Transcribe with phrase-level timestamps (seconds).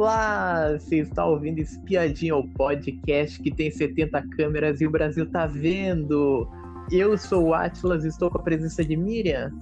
[0.00, 0.78] Olá!
[0.78, 6.48] Você está ouvindo Espiadinha, o podcast que tem 70 câmeras e o Brasil tá vendo.
[6.90, 9.52] Eu sou o Atlas e estou com a presença de Miriam.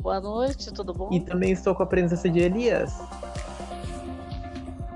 [0.00, 1.10] Boa noite, tudo bom?
[1.12, 2.98] E também estou com a presença de Elias.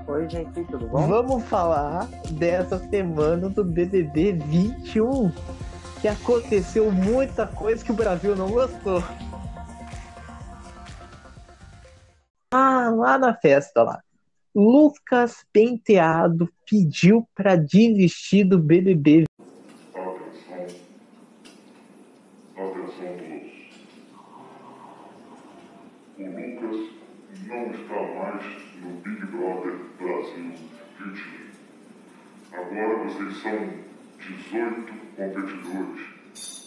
[0.07, 1.07] Oi, gente, tudo bom?
[1.07, 5.31] Vamos falar dessa semana do BBB 21,
[6.01, 9.03] que aconteceu muita coisa que o Brasil não gostou.
[12.57, 14.01] Ah, lá na festa lá.
[14.55, 19.25] Lucas Penteado pediu para desistir do BBB.
[19.93, 20.63] Atenção.
[22.55, 23.11] Atenção.
[26.17, 26.77] O Lucas
[27.45, 28.45] não está mais
[28.81, 30.53] no Big Brother Brasil
[30.97, 31.51] 21.
[32.53, 33.69] Agora vocês são
[34.17, 36.07] 18 competidores,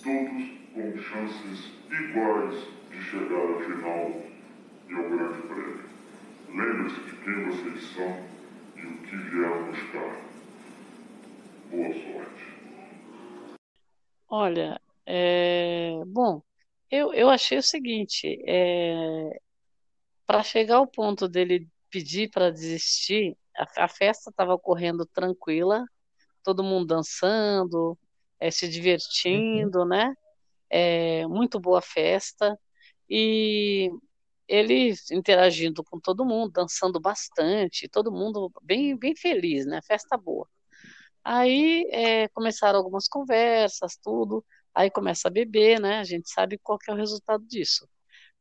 [0.05, 2.57] todos com chances iguais
[2.91, 4.28] de chegar à final
[4.89, 5.91] e ao grande prêmio.
[6.49, 8.31] Lembre-se de quem vocês são
[8.77, 10.19] e o que vieram buscar.
[11.71, 12.59] Boa sorte.
[14.29, 16.43] Olha, é, bom,
[16.91, 19.41] eu, eu achei o seguinte, é,
[20.27, 25.85] para chegar ao ponto dele pedir para desistir, a, a festa estava ocorrendo tranquila,
[26.45, 27.99] todo mundo dançando,
[28.41, 30.15] é, se divertindo, né?
[30.71, 32.59] É, muito boa festa.
[33.09, 33.91] E
[34.49, 39.81] ele interagindo com todo mundo, dançando bastante, todo mundo bem, bem feliz, né?
[39.87, 40.49] Festa boa.
[41.23, 44.45] Aí é, começaram algumas conversas, tudo.
[44.75, 45.99] Aí começa a beber, né?
[45.99, 47.87] A gente sabe qual que é o resultado disso.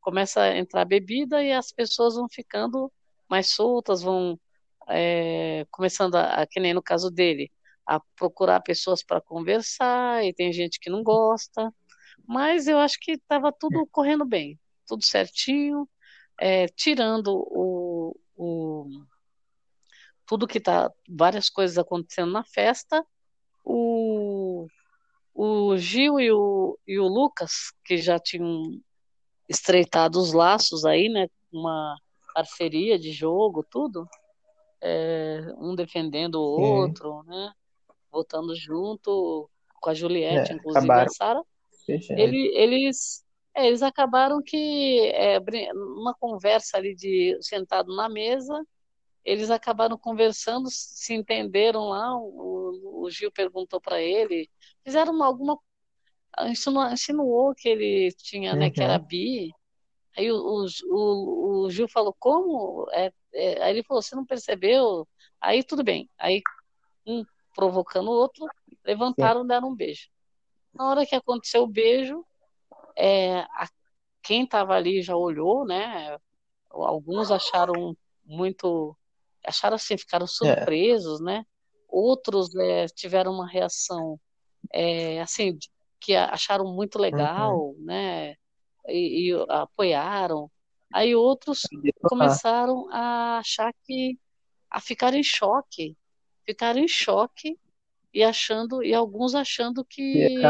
[0.00, 2.90] Começa a entrar bebida e as pessoas vão ficando
[3.28, 4.40] mais soltas, vão
[4.88, 7.52] é, começando a, que nem no caso dele,
[7.86, 11.72] a procurar pessoas para conversar, e tem gente que não gosta.
[12.26, 15.88] Mas eu acho que estava tudo correndo bem, tudo certinho
[16.38, 18.86] é, tirando o, o,
[20.26, 23.04] tudo que está, várias coisas acontecendo na festa,
[23.64, 24.66] o,
[25.34, 28.80] o Gil e o, e o Lucas, que já tinham
[29.48, 31.96] estreitado os laços aí, né, uma
[32.34, 34.08] parceria de jogo, tudo,
[34.80, 37.52] é, um defendendo o outro, né,
[38.12, 39.50] votando junto
[39.80, 41.10] com a Juliette, É, inclusive acabaram.
[41.10, 41.42] a Sara,
[41.88, 43.24] ele, eles,
[43.58, 45.40] é, eles acabaram que, é,
[45.74, 48.54] numa conversa ali de sentado na mesa,
[49.24, 52.16] eles acabaram conversando, se entenderam lá.
[52.18, 54.50] O, o Gil perguntou para ele,
[54.84, 55.58] fizeram uma- alguma,
[56.48, 59.04] insinuou, insinuou que ele tinha, né, que era Uhum.
[59.06, 59.52] bi.
[60.16, 62.86] Aí o, o, o, o Gil falou, como?
[62.92, 65.08] É, é, aí ele falou, você não percebeu?
[65.40, 66.10] Aí tudo bem.
[66.18, 66.42] Aí
[67.06, 68.46] um provocando o outro,
[68.84, 70.08] levantaram, deram um beijo.
[70.74, 72.24] Na hora que aconteceu o beijo,
[72.98, 73.68] é, a-
[74.22, 76.18] quem estava ali já olhou, né?
[76.70, 78.96] Alguns acharam muito,
[79.46, 81.44] acharam assim, ficaram surpresos, né?
[81.88, 84.20] Outros é, tiveram uma reação,
[84.72, 85.58] é, assim,
[86.00, 88.34] que acharam muito legal, né?
[88.88, 90.50] E, e apoiaram.
[90.92, 91.62] Aí outros
[92.10, 94.18] começaram a achar que,
[94.70, 95.96] a ficar em choque,
[96.46, 97.58] ficaram em choque
[98.12, 100.40] e achando, e alguns achando que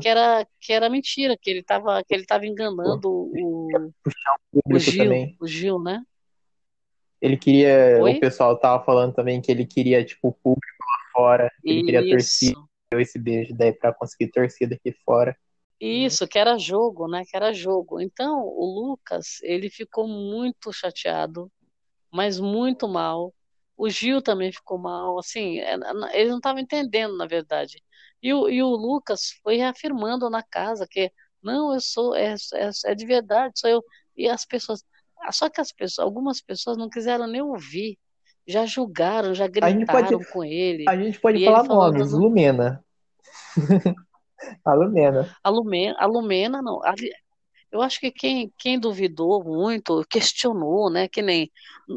[0.00, 3.68] Que era, que era mentira, que ele estava que ele tava enganando o,
[4.52, 5.36] o Público Gil, também.
[5.40, 6.02] o Gil, né?
[7.20, 8.02] Ele queria.
[8.02, 8.12] Oi?
[8.12, 11.52] O pessoal tava falando também que ele queria, tipo, o público lá fora.
[11.64, 15.36] Ele queria torcer Isso, esse beijo daí pra conseguir torcida aqui fora.
[15.80, 17.24] isso, que era jogo, né?
[17.28, 18.00] Que era jogo.
[18.00, 21.50] Então, o Lucas, ele ficou muito chateado,
[22.10, 23.32] mas muito mal.
[23.76, 25.74] O Gil também ficou mal, assim, é,
[26.14, 27.82] eles não estavam entendendo, na verdade.
[28.22, 32.70] E o, e o Lucas foi reafirmando na casa que, não, eu sou, é, é,
[32.86, 33.84] é de verdade, sou eu.
[34.16, 34.82] E as pessoas,
[35.30, 37.98] só que as pessoas, algumas pessoas não quiseram nem ouvir,
[38.46, 40.84] já julgaram, já A gente pode- gritaram com ele.
[40.88, 42.12] A gente pode falar falou nomes.
[42.12, 42.82] Lumena.
[44.64, 45.36] a Lumena.
[45.42, 46.82] A Lumena, a Lumena não.
[46.84, 47.12] ali-
[47.70, 51.08] eu acho que quem, quem duvidou muito, questionou, né?
[51.08, 51.50] Que nem.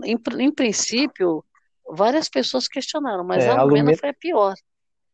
[0.04, 1.44] Em, em princípio,
[1.90, 4.54] várias pessoas questionaram, mas É, a a Lumena Lumena- foi a pior.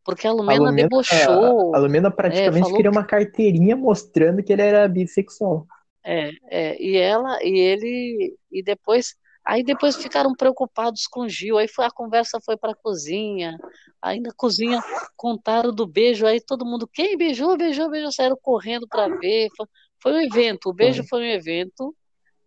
[0.04, 1.74] Porque a A Lumena Lumena, debochou.
[1.76, 5.66] a Lumena praticamente falou queria uma carteirinha mostrando que ele era bissexual.
[6.04, 11.58] É, é, e ela e ele e depois aí depois ficaram preocupados com o Gil.
[11.58, 13.58] Aí foi, a conversa foi para a cozinha.
[14.00, 14.80] Aí na cozinha
[15.16, 16.28] contaram do beijo.
[16.28, 19.50] Aí todo mundo quem beijou, beijou, beijou, saíram correndo para ver.
[19.58, 19.66] Foi,
[20.00, 20.70] foi um evento.
[20.70, 21.96] O beijo foi um evento.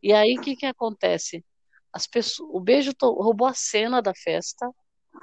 [0.00, 1.44] E aí o que que acontece?
[1.92, 4.70] As pessoas, o beijo roubou a cena da festa.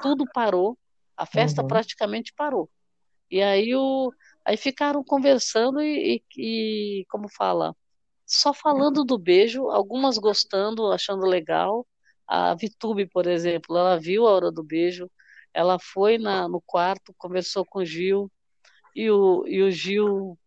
[0.02, 0.78] Tudo parou.
[1.16, 1.68] A festa Uhum.
[1.68, 2.70] praticamente parou.
[3.30, 4.12] E aí o
[4.44, 7.76] aí ficaram conversando e, e, e como fala
[8.26, 11.86] só falando do beijo, algumas gostando, achando legal,
[12.28, 15.10] a Vitube, por exemplo, ela viu a hora do beijo,
[15.54, 18.32] ela foi na, no quarto, conversou com o Gil,
[18.96, 20.38] e o, e o Gil,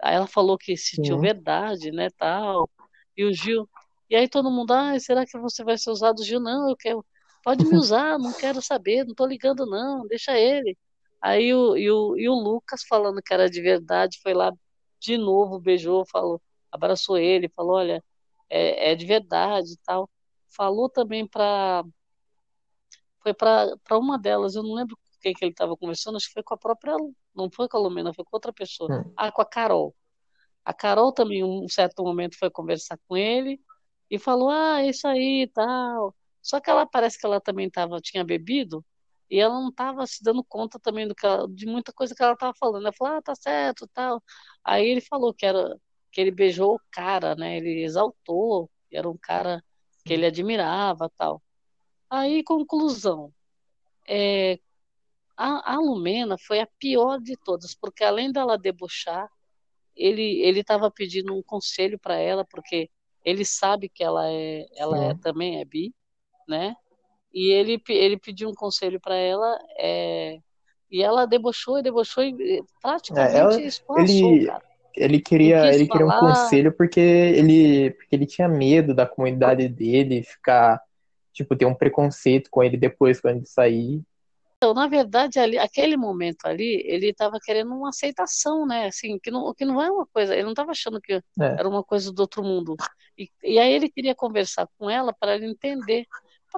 [0.00, 1.22] aí ela falou que sentiu Sim.
[1.22, 2.68] verdade, né, tal,
[3.16, 3.68] e o Gil,
[4.12, 6.22] e aí todo mundo, ah, será que você vai ser usado?
[6.22, 7.02] Gil, não, eu quero,
[7.42, 10.76] pode me usar, não quero saber, não tô ligando não, deixa ele.
[11.18, 14.52] Aí o, e, o, e o Lucas falando que era de verdade, foi lá
[15.00, 18.04] de novo, beijou, falou, abraçou ele, falou, olha,
[18.50, 20.10] é, é de verdade e tal.
[20.54, 21.82] Falou também para
[23.22, 26.34] foi para uma delas, eu não lembro com quem que ele estava conversando, acho que
[26.34, 26.94] foi com a própria,
[27.34, 28.92] não foi com a Lumena, foi com outra pessoa.
[28.92, 29.12] Hum.
[29.16, 29.96] Ah, com a Carol.
[30.62, 33.58] A Carol também, um certo momento, foi conversar com ele
[34.12, 36.14] e falou: Ah, isso aí tal.
[36.42, 38.84] Só que ela parece que ela também tava, tinha bebido
[39.30, 42.22] e ela não estava se dando conta também do que ela, de muita coisa que
[42.22, 42.84] ela estava falando.
[42.84, 44.22] Ela falou: Ah, tá certo tal.
[44.64, 45.76] Aí ele falou que era
[46.12, 47.56] que ele beijou o cara, né?
[47.56, 49.64] Ele exaltou, era um cara
[50.04, 51.42] que ele admirava tal.
[52.10, 53.32] Aí, conclusão.
[54.08, 54.58] É,
[55.36, 59.28] a, a Lumena foi a pior de todas, porque além dela debochar,
[59.96, 62.90] ele ele estava pedindo um conselho para ela, porque
[63.24, 65.94] ele sabe que ela é ela é, também é bi,
[66.48, 66.74] né?
[67.32, 70.38] E ele ele pediu um conselho para ela, é,
[70.90, 73.60] e ela debochou e debochou e praticamente é, ela,
[74.00, 74.62] ele, cara.
[74.94, 80.22] Ele queria ele queria um conselho porque ele porque ele tinha medo da comunidade dele
[80.22, 80.80] ficar
[81.32, 84.02] tipo ter um preconceito com ele depois quando ele sair
[84.62, 88.86] então, na verdade, ali, aquele momento ali, ele estava querendo uma aceitação, né?
[88.86, 91.22] Assim, que não, que não é uma coisa, ele não estava achando que é.
[91.36, 92.76] era uma coisa do outro mundo.
[93.22, 96.06] E, e aí ele queria conversar com ela para entender,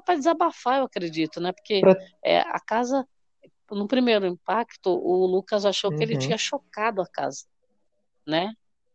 [0.04, 1.52] para desabafar, eu acredito, né?
[1.52, 1.82] Porque
[2.22, 3.06] é, a casa,
[3.70, 5.96] no primeiro impacto, o Lucas achou uhum.
[5.96, 6.20] que ele uhum.
[6.20, 7.44] tinha chocado a casa,
[8.26, 8.52] né?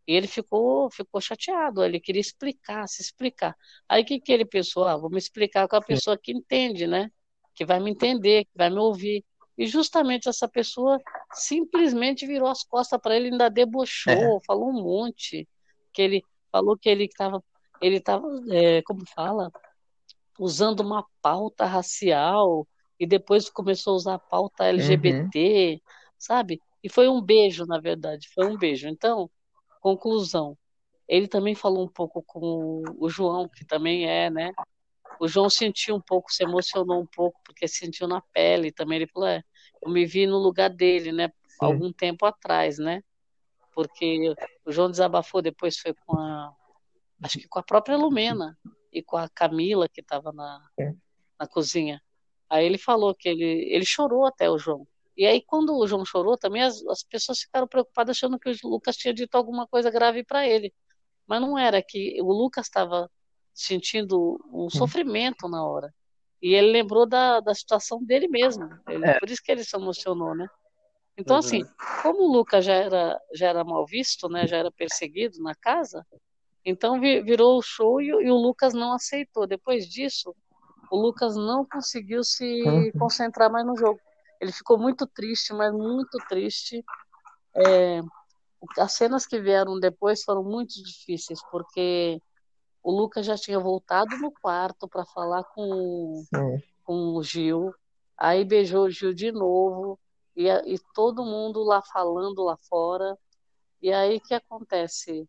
[0.08, 3.56] E ele ficou, ficou chateado, ele queria explicar, se explicar.
[3.88, 4.88] Aí o que, que ele pensou?
[4.88, 7.12] Ah, vou me explicar com a pessoa que entende, né?
[7.60, 9.22] que vai me entender, que vai me ouvir.
[9.58, 10.98] E justamente essa pessoa
[11.34, 14.40] simplesmente virou as costas para ele, ainda debochou, é.
[14.48, 15.46] falou um monte,
[15.92, 17.44] que ele falou que ele estava,
[17.82, 19.52] ele estava, é, como fala,
[20.40, 22.68] usando uma pauta racial
[23.00, 25.80] e depois começou a usar a pauta LGBT, uhum.
[26.18, 26.62] sabe?
[26.84, 28.88] E foi um beijo, na verdade, foi um beijo.
[28.88, 29.30] Então,
[29.82, 30.58] conclusão,
[31.08, 34.52] ele também falou um pouco com o João, que também é, né,
[35.20, 38.98] o João sentiu um pouco, se emocionou um pouco, porque sentiu na pele também.
[38.98, 39.44] Ele falou: é,
[39.82, 41.30] eu me vi no lugar dele, né?
[41.48, 41.58] Sim.
[41.60, 43.04] Algum tempo atrás, né?
[43.74, 44.34] Porque
[44.66, 46.54] o João desabafou, depois foi com a.
[47.22, 48.58] Acho que com a própria Lumena
[48.92, 50.62] e com a Camila, que estava na,
[51.40, 52.02] na cozinha.
[52.50, 54.88] Aí ele falou que ele, ele chorou até o João.
[55.16, 58.68] E aí, quando o João chorou, também as, as pessoas ficaram preocupadas achando que o
[58.70, 60.74] Lucas tinha dito alguma coisa grave para ele.
[61.28, 63.12] Mas não era, que o Lucas estava
[63.54, 65.94] sentindo um sofrimento na hora.
[66.42, 68.64] E ele lembrou da, da situação dele mesmo.
[68.88, 69.20] Ele, é.
[69.20, 70.48] Por isso que ele se emocionou, né?
[71.18, 71.40] Então, uhum.
[71.40, 71.64] assim,
[72.02, 74.48] como o Lucas já era, já era mal visto, né?
[74.48, 76.08] Já era perseguido na casa,
[76.66, 79.48] então virou o show e, e o Lucas não aceitou.
[79.48, 80.36] Depois disso,
[80.92, 82.92] o Lucas não conseguiu se uhum.
[82.98, 84.00] concentrar mais no jogo.
[84.42, 86.84] Ele ficou muito triste, mas muito triste.
[87.56, 88.02] É,
[88.78, 92.22] as cenas que vieram depois foram muito difíceis, porque
[92.84, 96.24] o Lucas já tinha voltado no quarto para falar com,
[96.84, 97.74] com o Gil,
[98.18, 100.00] aí beijou o Gil de novo,
[100.36, 103.18] e, e todo mundo lá falando lá fora.
[103.82, 105.28] E aí o que acontece?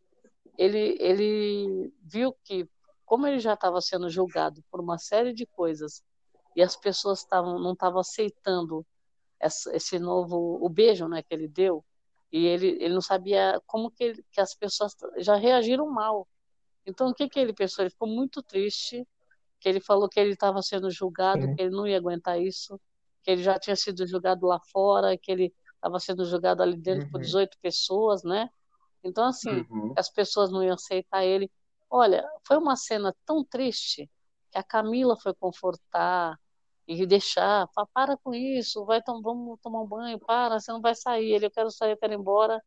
[0.61, 2.69] Ele, ele viu que,
[3.05, 6.03] como ele já estava sendo julgado por uma série de coisas,
[6.55, 8.85] e as pessoas tavam, não estavam aceitando
[9.39, 11.85] essa, esse novo o beijo né, que ele deu,
[12.33, 16.29] e ele, ele não sabia como que, ele, que as pessoas já reagiram mal
[16.87, 17.83] então, o que, que ele pensou?
[17.85, 19.07] Ele ficou muito triste,
[19.59, 21.55] que ele falou que ele estava sendo julgado, uhum.
[21.55, 22.81] que ele não ia aguentar isso,
[23.23, 27.05] que ele já tinha sido julgado lá fora, que ele estava sendo julgado ali dentro
[27.07, 27.11] uhum.
[27.13, 28.51] por 18 pessoas, né?
[29.03, 29.95] Então, assim, uhum.
[29.97, 31.51] as pessoas não iam aceitar ele.
[31.89, 34.09] Olha, foi uma cena tão triste
[34.51, 36.39] que a Camila foi confortar
[36.87, 40.95] e deixar, para com isso, vai tom vamos tomar um banho, para, você não vai
[40.95, 42.61] sair, ele, eu quero sair, eu quero ir embora,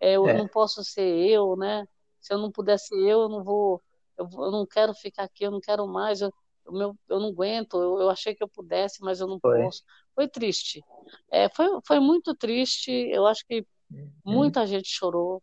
[0.00, 0.36] é, eu é.
[0.36, 1.86] não posso ser eu, né?
[2.20, 3.80] Se eu não pudesse eu, eu não vou,
[4.18, 6.32] eu, eu não quero ficar aqui, eu não quero mais, eu,
[6.66, 9.62] eu, meu, eu não aguento, eu, eu, achei que eu pudesse, mas eu não foi.
[9.62, 9.84] posso.
[10.16, 10.82] Foi triste.
[11.30, 14.10] É, foi, foi muito triste, eu acho que uhum.
[14.24, 15.40] muita gente chorou.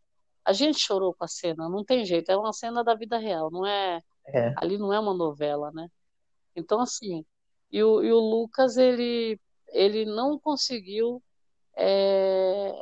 [0.48, 3.52] A gente chorou com a cena, não tem jeito, é uma cena da vida real,
[3.52, 4.54] não é, é.
[4.58, 5.90] ali não é uma novela, né?
[6.56, 7.26] Então, assim,
[7.72, 9.40] e o, e o Lucas, ele,
[9.70, 11.22] ele não conseguiu
[11.76, 12.74] é,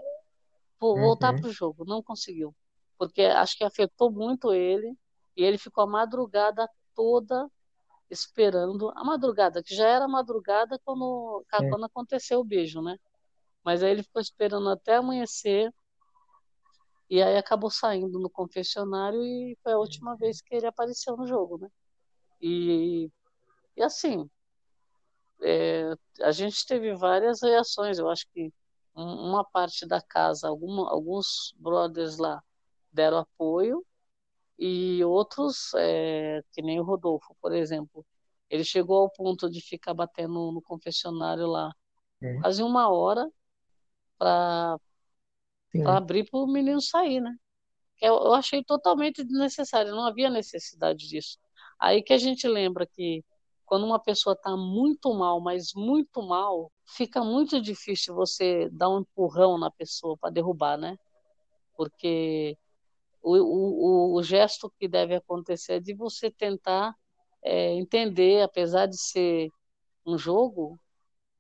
[0.79, 1.41] voltar uhum.
[1.41, 2.55] para o jogo, não conseguiu
[2.97, 4.97] porque acho que afetou muito ele
[5.35, 7.49] e ele ficou a madrugada toda
[8.09, 12.97] esperando a madrugada, que já era madrugada quando, quando aconteceu o beijo, né?
[13.63, 15.73] Mas aí ele ficou esperando até amanhecer
[17.09, 21.27] e aí acabou saindo no confessionário e foi a última vez que ele apareceu no
[21.27, 21.69] jogo, né?
[22.41, 23.09] E,
[23.77, 24.29] e assim,
[25.41, 27.99] é, a gente teve várias reações.
[27.99, 28.51] Eu acho que
[28.95, 32.41] uma parte da casa, alguma, alguns brothers lá
[32.91, 33.85] deram apoio
[34.57, 38.05] e outros, é, que nem o Rodolfo, por exemplo,
[38.49, 41.71] ele chegou ao ponto de ficar batendo no confessionário lá
[42.41, 43.29] quase uma hora
[44.17, 44.79] para
[45.83, 47.35] abrir para o menino sair, né?
[48.01, 51.37] Eu, eu achei totalmente desnecessário, não havia necessidade disso.
[51.79, 53.23] Aí que a gente lembra que
[53.65, 58.99] quando uma pessoa está muito mal, mas muito mal, fica muito difícil você dar um
[58.99, 60.97] empurrão na pessoa para derrubar, né?
[61.75, 62.57] Porque
[63.21, 66.95] o, o, o, gesto que deve acontecer é de você tentar
[67.43, 69.49] é, entender, apesar de ser
[70.05, 70.79] um jogo,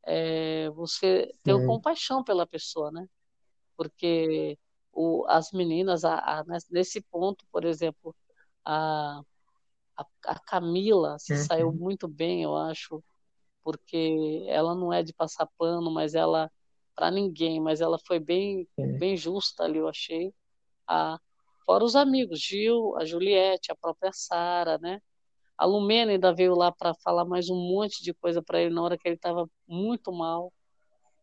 [0.03, 3.07] é, você ter compaixão pela pessoa, né?
[3.77, 4.57] Porque
[4.91, 8.15] o, as meninas, a, a, nesse ponto, por exemplo,
[8.63, 9.21] a,
[10.25, 11.39] a, Camila se uhum.
[11.39, 13.03] saiu muito bem, eu acho,
[13.63, 16.51] porque ela não é de passar pano, mas ela
[16.95, 20.33] para ninguém, mas ela foi bem bem justa ali, eu achei.
[20.87, 21.19] A,
[21.65, 25.01] fora os amigos, Gil, a Juliette, a própria Sara, né?
[25.57, 28.81] A Lumena ainda veio lá para falar mais um monte de coisa para ele na
[28.81, 30.53] hora que ele estava muito mal.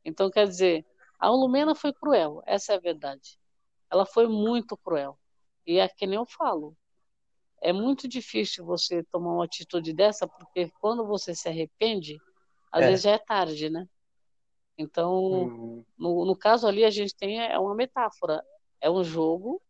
[0.04, 0.84] Então, quer dizer,
[1.22, 3.38] a Lumena foi cruel, essa é a verdade.
[3.88, 5.16] Ela foi muito cruel.
[5.64, 6.76] E é que nem eu falo,
[7.60, 12.18] é muito difícil você tomar uma atitude dessa, porque quando você se arrepende,
[12.72, 12.88] às é.
[12.88, 13.88] vezes já é tarde, né?
[14.76, 15.84] Então, uhum.
[15.96, 18.44] no, no caso ali, a gente tem é uma metáfora.
[18.80, 19.62] É um jogo,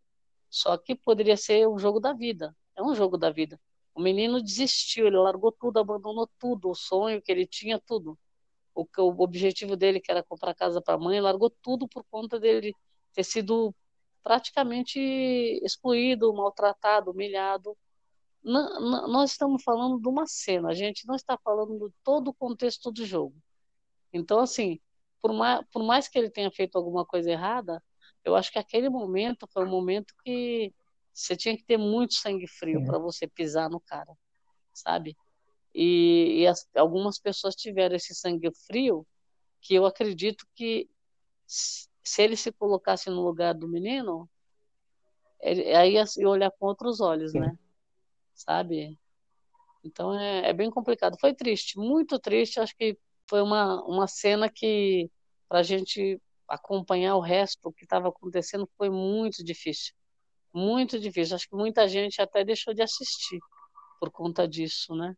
[0.49, 2.56] só que poderia ser um jogo da vida.
[2.75, 3.61] É um jogo da vida.
[3.94, 8.18] O menino desistiu, ele largou tudo, abandonou tudo, o sonho que ele tinha, tudo.
[8.74, 12.40] O, o objetivo dele, que era comprar casa para a mãe, largou tudo por conta
[12.40, 12.74] dele
[13.12, 13.74] ter sido
[14.22, 14.98] praticamente
[15.62, 17.76] excluído, maltratado, humilhado.
[18.42, 22.90] nós estamos falando de uma cena, a gente não está falando de todo o contexto
[22.90, 23.34] do jogo.
[24.12, 24.80] Então, assim,
[25.20, 27.82] por mais, por mais que ele tenha feito alguma coisa errada,
[28.24, 30.72] eu acho que aquele momento foi um momento que
[31.12, 34.12] você tinha que ter muito sangue frio para você pisar no cara,
[34.72, 35.16] sabe?
[35.74, 39.06] E, e as, algumas pessoas tiveram esse sangue frio
[39.60, 40.88] que eu acredito que
[41.46, 44.28] se ele se colocasse no lugar do menino,
[45.40, 47.40] ele, aí ia olhar com outros olhos, Sim.
[47.40, 47.58] né?
[48.34, 48.98] Sabe?
[49.84, 51.16] Então é, é, bem complicado.
[51.20, 52.60] Foi triste, muito triste.
[52.60, 52.96] Acho que
[53.28, 55.10] foi uma, uma cena que,
[55.48, 59.94] para a gente acompanhar o resto, que estava acontecendo, foi muito difícil.
[60.52, 61.34] Muito difícil.
[61.34, 63.40] Acho que muita gente até deixou de assistir
[63.98, 65.16] por conta disso, né?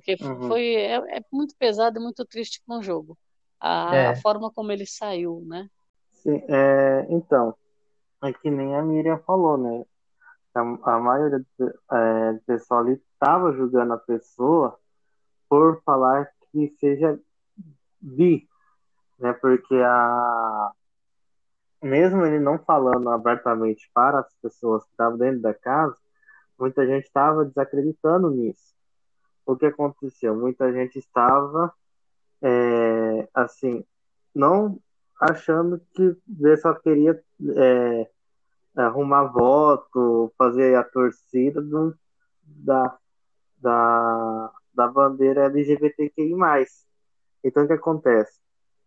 [0.00, 0.48] Porque uhum.
[0.48, 3.16] foi é, é, muito pesado e muito triste com o jogo.
[3.60, 4.06] A, é.
[4.08, 5.68] a forma como ele saiu, né?
[6.12, 7.54] Sim, é, então,
[8.22, 9.84] é que nem a Miriam falou, né?
[10.54, 14.78] A, a maioria do, é, do pessoal ali estava julgando a pessoa
[15.48, 17.18] por falar que seja
[18.00, 18.48] bi,
[19.18, 19.32] né?
[19.34, 20.72] Porque a
[21.82, 25.96] mesmo ele não falando abertamente para as pessoas que estavam dentro da casa,
[26.58, 28.74] muita gente estava desacreditando nisso.
[29.46, 30.34] O que aconteceu?
[30.34, 31.72] Muita gente estava
[32.42, 33.84] é, assim,
[34.34, 34.78] não
[35.20, 36.16] achando que
[36.58, 37.22] só queria
[37.56, 38.10] é,
[38.74, 41.96] arrumar voto, fazer a torcida do,
[42.42, 42.98] da,
[43.58, 46.34] da, da bandeira LGBTQI+.
[47.44, 48.38] Então, o que acontece?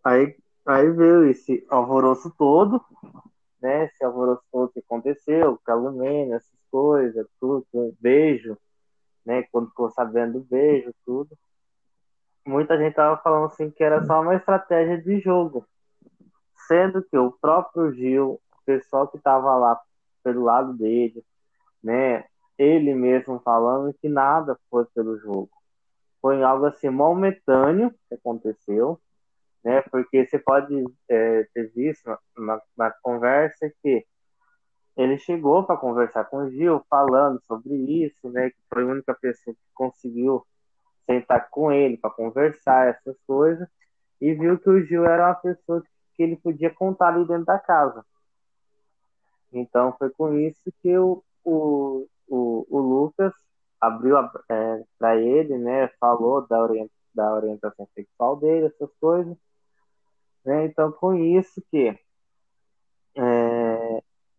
[0.03, 0.35] Aí,
[0.65, 2.83] aí veio esse alvoroço todo,
[3.61, 3.85] né?
[3.85, 8.57] Esse alvoroço todo que aconteceu, calumênia, essas coisas, tudo, um beijo,
[9.25, 9.43] né?
[9.51, 11.37] Quando ficou sabendo do beijo, tudo.
[12.45, 15.65] Muita gente tava falando assim que era só uma estratégia de jogo
[16.69, 19.81] sendo que o próprio Gil, o pessoal que estava lá
[20.23, 21.25] pelo lado dele,
[21.83, 22.25] né,
[22.59, 25.49] ele mesmo falando que nada foi pelo jogo.
[26.21, 28.99] Foi algo assim momentâneo que aconteceu,
[29.63, 32.05] né, porque você pode é, ter visto
[32.37, 34.05] na, na conversa que
[34.99, 39.13] ele chegou para conversar com o Gil, falando sobre isso, né, que foi a única
[39.13, 40.45] pessoa que conseguiu
[41.05, 43.65] sentar com ele para conversar essas coisas,
[44.19, 45.81] e viu que o Gil era uma pessoa
[46.15, 48.05] que ele podia contar ali dentro da casa.
[49.53, 53.31] Então foi com isso que o, o, o, o Lucas
[53.79, 54.17] abriu
[54.49, 55.87] é, para ele, né?
[55.97, 59.37] Falou da, orient, da orientação sexual dele, essas coisas.
[60.43, 60.65] Né?
[60.65, 61.97] Então com isso que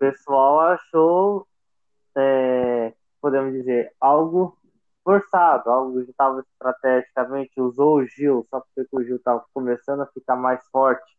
[0.00, 1.46] pessoal achou,
[2.16, 4.58] é, podemos dizer, algo
[5.04, 5.70] forçado.
[5.70, 10.36] Algo que estava estrategicamente, usou o Gil, só porque o Gil estava começando a ficar
[10.36, 11.16] mais forte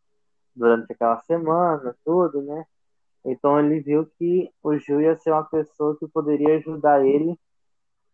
[0.56, 2.66] durante aquela semana, tudo, né?
[3.26, 7.38] Então ele viu que o Gil ia ser uma pessoa que poderia ajudar ele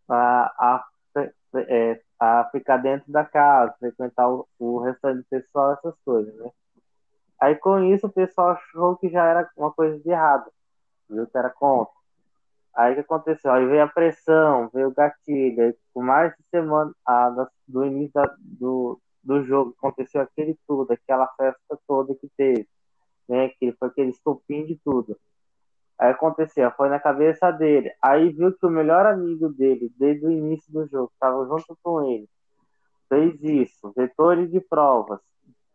[0.09, 0.85] a, a,
[1.55, 6.51] é, a ficar dentro da casa, frequentar o, o restante do pessoal, essas coisas, né?
[7.39, 10.51] Aí com isso o pessoal achou que já era uma coisa de errado,
[11.09, 11.93] viu que era contra.
[12.75, 13.51] Aí o que aconteceu?
[13.51, 18.13] Aí veio a pressão, veio o gatilho, aí, com mais de semana a, do início
[18.13, 22.67] da, do, do jogo, aconteceu aquele tudo, aquela festa toda que teve,
[23.27, 23.49] né?
[23.49, 25.17] Que foi aquele estopim de tudo.
[25.99, 27.91] Aí aconteceu, foi na cabeça dele.
[28.01, 32.03] Aí viu que o melhor amigo dele, desde o início do jogo, estava junto com
[32.03, 32.29] ele,
[33.09, 35.19] fez isso, vetores de provas,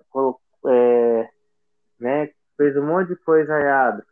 [0.08, 1.28] colocou, é,
[1.98, 4.06] né, fez um monte de coisa errada.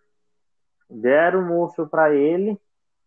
[0.91, 2.59] Deram o monstro para ele.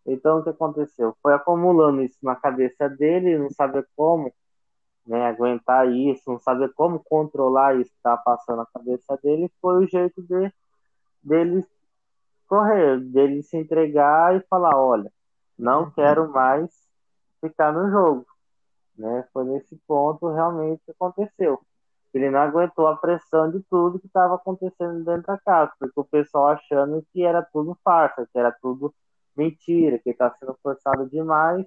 [0.05, 1.15] Então o que aconteceu?
[1.21, 4.33] Foi acumulando isso na cabeça dele, não saber como
[5.05, 9.83] né, aguentar isso, não saber como controlar isso que estava passando na cabeça dele, foi
[9.83, 10.51] o jeito de,
[11.21, 11.65] dele
[12.47, 15.11] correr, dele se entregar e falar, olha,
[15.57, 15.91] não uhum.
[15.91, 16.69] quero mais
[17.41, 18.25] ficar no jogo.
[18.97, 19.27] Né?
[19.33, 21.59] Foi nesse ponto realmente que aconteceu.
[22.13, 26.05] Ele não aguentou a pressão de tudo que estava acontecendo dentro da casa, porque o
[26.05, 28.93] pessoal achando que era tudo farsa, que era tudo
[29.35, 31.65] mentira, que está sendo forçado demais,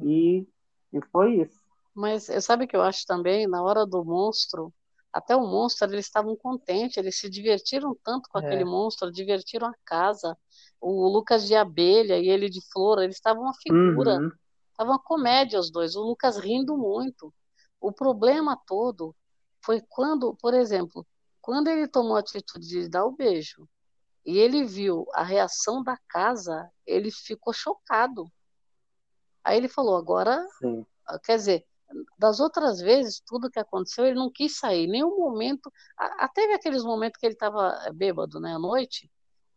[0.00, 0.46] e,
[0.92, 1.58] e foi isso.
[1.94, 3.46] Mas sabe o que eu acho também?
[3.46, 4.72] Na hora do monstro,
[5.12, 8.44] até o monstro, eles estavam contentes, eles se divertiram tanto com é.
[8.44, 10.36] aquele monstro, divertiram a casa.
[10.80, 14.30] O Lucas de abelha e ele de flor, eles estavam uma figura, uhum.
[14.80, 15.96] uma comédia os dois.
[15.96, 17.34] O Lucas rindo muito.
[17.80, 19.14] O problema todo
[19.60, 21.06] foi quando, por exemplo,
[21.40, 23.68] quando ele tomou a atitude de dar o beijo
[24.24, 28.30] e ele viu a reação da casa, ele ficou chocado.
[29.42, 30.84] Aí ele falou: agora, Sim.
[31.24, 31.66] quer dizer,
[32.18, 35.72] das outras vezes, tudo que aconteceu, ele não quis sair, nenhum momento.
[35.96, 39.10] Até aqueles momentos que ele estava eh, bêbado, né, à noite,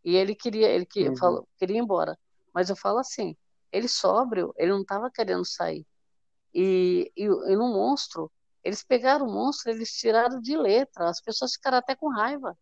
[0.03, 1.17] e ele queria, ele que, uhum.
[1.17, 2.17] falou, queria ir embora.
[2.53, 3.35] Mas eu falo assim,
[3.71, 5.85] ele sóbrio, ele não estava querendo sair.
[6.53, 8.31] E, e, e no monstro,
[8.63, 12.57] eles pegaram o monstro, eles tiraram de letra, as pessoas ficaram até com raiva,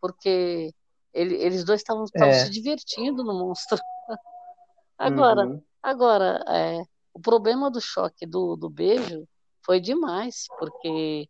[0.00, 0.72] porque
[1.12, 2.32] ele, eles dois estavam é.
[2.32, 3.78] se divertindo no monstro.
[4.98, 5.62] agora, uhum.
[5.82, 9.26] agora, é, o problema do choque do, do beijo
[9.64, 11.28] foi demais, porque,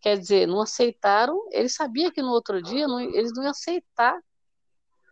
[0.00, 4.18] quer dizer, não aceitaram, ele sabia que no outro dia não, eles não iam aceitar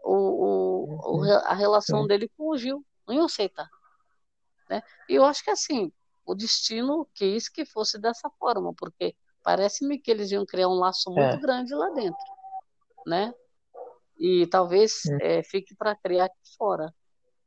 [0.02, 1.32] o, o, o, uhum.
[1.44, 3.68] a relação dele com o Gil, não iam aceitar.
[4.68, 4.82] Né?
[5.08, 5.92] E eu acho que assim,
[6.28, 11.10] o destino quis que fosse dessa forma, porque parece-me que eles iam criar um laço
[11.10, 11.40] muito é.
[11.40, 12.24] grande lá dentro,
[13.06, 13.32] né?
[14.18, 16.92] E talvez é, fique para criar aqui fora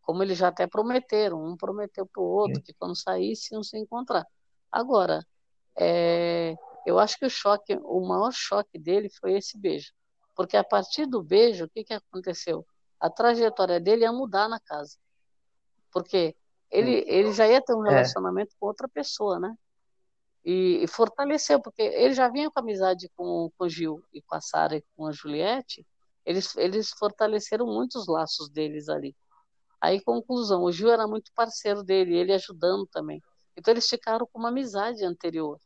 [0.01, 3.77] como eles já até prometeram, um prometeu para o outro que quando saísse iam se
[3.77, 4.25] encontrar.
[4.71, 5.23] Agora,
[5.77, 9.93] é, eu acho que o choque, o maior choque dele foi esse beijo,
[10.35, 12.65] porque a partir do beijo, o que, que aconteceu?
[12.99, 14.97] A trajetória dele ia mudar na casa,
[15.91, 16.35] porque
[16.71, 17.89] ele, ele já ia ter um é.
[17.89, 18.60] relacionamento é.
[18.60, 19.53] com outra pessoa, né?
[20.43, 24.36] E, e, fortaleceu, porque ele já vinha com amizade com, com o Gil e com
[24.36, 25.86] a Sara e com a Juliette,
[26.25, 29.15] eles, eles fortaleceram muitos laços deles ali.
[29.79, 33.21] Aí, conclusão, o Gil era muito parceiro dele, ele ajudando também.
[33.55, 35.60] Então, eles ficaram com uma amizade anterior.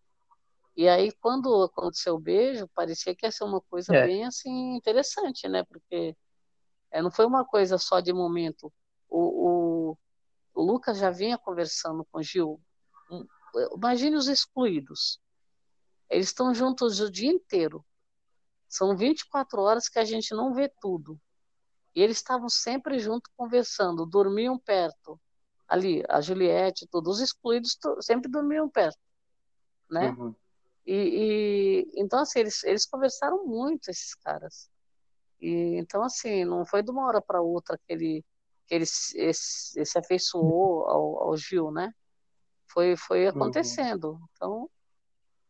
[0.76, 4.06] E aí, quando aconteceu o beijo, parecia que ia ser uma coisa é.
[4.06, 5.63] bem, assim, interessante, né?
[5.63, 6.15] Porque
[6.91, 8.72] é, não foi uma coisa só de momento.
[9.10, 9.55] O, o,
[10.56, 12.60] o Lucas já vinha conversando com o Gil.
[13.76, 15.20] Imagine os excluídos.
[16.10, 17.86] Eles estão juntos o dia inteiro.
[18.68, 21.20] São 24 horas que a gente não vê tudo.
[21.94, 25.20] E eles estavam sempre juntos conversando, dormiam perto.
[25.68, 29.00] Ali, a Juliette, todos os excluídos sempre dormiam perto,
[29.89, 30.12] né?
[30.12, 30.36] Uhum.
[30.86, 34.70] E, e, então assim eles, eles conversaram muito esses caras.
[35.41, 38.24] E então assim não foi de uma hora para outra que ele
[38.67, 41.91] que ele se, se afeiçoou ao, ao Gil, né?
[42.67, 43.30] Foi foi uhum.
[43.30, 44.12] acontecendo.
[44.12, 44.28] Uhum.
[44.34, 44.69] Então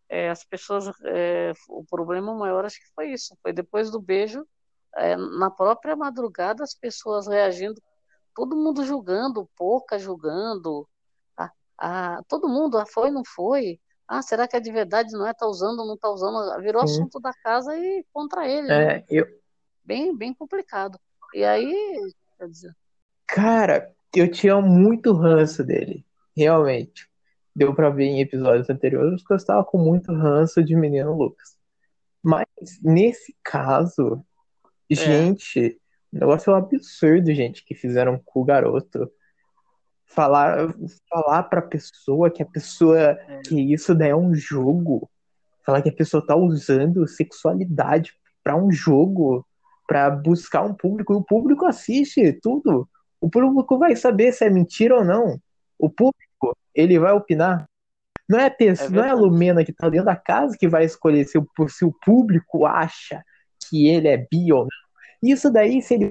[0.09, 3.35] é, as pessoas é, o problema maior acho que foi isso.
[3.41, 4.45] Foi depois do beijo
[4.95, 7.81] é, na própria madrugada as pessoas reagindo,
[8.33, 10.87] todo mundo julgando, pouca julgando,
[11.37, 15.27] a, a, todo mundo, ah, foi, não foi, ah, será que é de verdade, não
[15.27, 16.93] é, tá usando, não tá usando, virou Sim.
[16.93, 19.05] assunto da casa e contra ele, é, né?
[19.09, 19.25] eu...
[19.83, 20.97] bem, bem complicado,
[21.33, 22.75] e aí, quer dizer...
[23.27, 27.07] Cara, eu tinha muito ranço dele, realmente,
[27.55, 31.57] deu pra ver em episódios anteriores que eu estava com muito ranço de Menino Lucas,
[32.23, 32.45] mas
[32.81, 34.23] nesse caso,
[34.91, 34.95] é.
[34.95, 35.79] Gente,
[36.13, 39.11] o negócio é um absurdo, gente, que fizeram com o garoto.
[40.05, 40.73] Falar,
[41.09, 42.99] falar pra pessoa que a pessoa.
[42.99, 43.41] É.
[43.41, 45.09] que isso daí é um jogo.
[45.65, 49.45] Falar que a pessoa tá usando sexualidade pra um jogo,
[49.87, 52.87] pra buscar um público, e o público assiste tudo.
[53.25, 55.39] O público vai saber se é mentira ou não.
[55.79, 57.65] O público, ele vai opinar.
[58.29, 59.13] Não é a pessoa, É não é a.
[59.15, 63.23] Lumena que tá dentro da casa que vai escolher se o, se o público acha
[63.67, 64.69] que ele é bi ou não.
[65.31, 66.09] Isso daí, se ele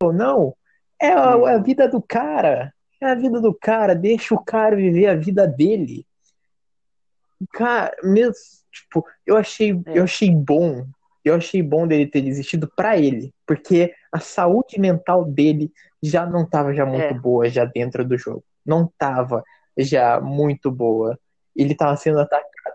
[0.00, 0.54] ou não,
[1.00, 1.48] é a, Uhum.
[1.48, 2.72] é a vida do cara.
[3.00, 3.92] É a vida do cara.
[3.96, 6.06] Deixa o cara viver a vida dele.
[7.54, 8.34] Cara, mesmo,
[8.70, 9.98] tipo, eu achei, É.
[9.98, 10.86] eu achei bom.
[11.24, 15.70] Eu achei bom dele ter desistido pra ele, porque a saúde mental dele
[16.02, 17.14] já não tava já muito É.
[17.14, 18.44] boa já dentro do jogo.
[18.66, 19.42] Não tava
[19.78, 21.18] já muito boa.
[21.54, 22.74] Ele tava sendo atacado.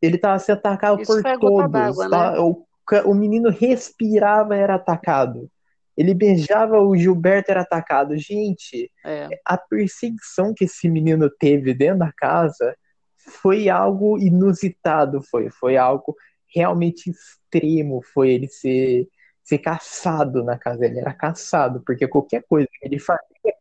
[0.00, 1.96] Ele tava sendo atacado Isso por todos.
[2.08, 2.32] tá?
[2.32, 2.38] né?
[2.38, 2.64] O,
[3.06, 5.50] o menino respirava era atacado.
[5.96, 8.16] Ele beijava o Gilberto era atacado.
[8.16, 9.28] Gente, É.
[9.44, 12.76] a perseguição que esse menino teve dentro da casa
[13.16, 16.14] foi algo inusitado, foi, foi algo
[16.54, 19.08] realmente extremo, foi ele ser,
[19.42, 23.54] ser caçado na casa, ele era caçado, porque qualquer coisa que ele fazia,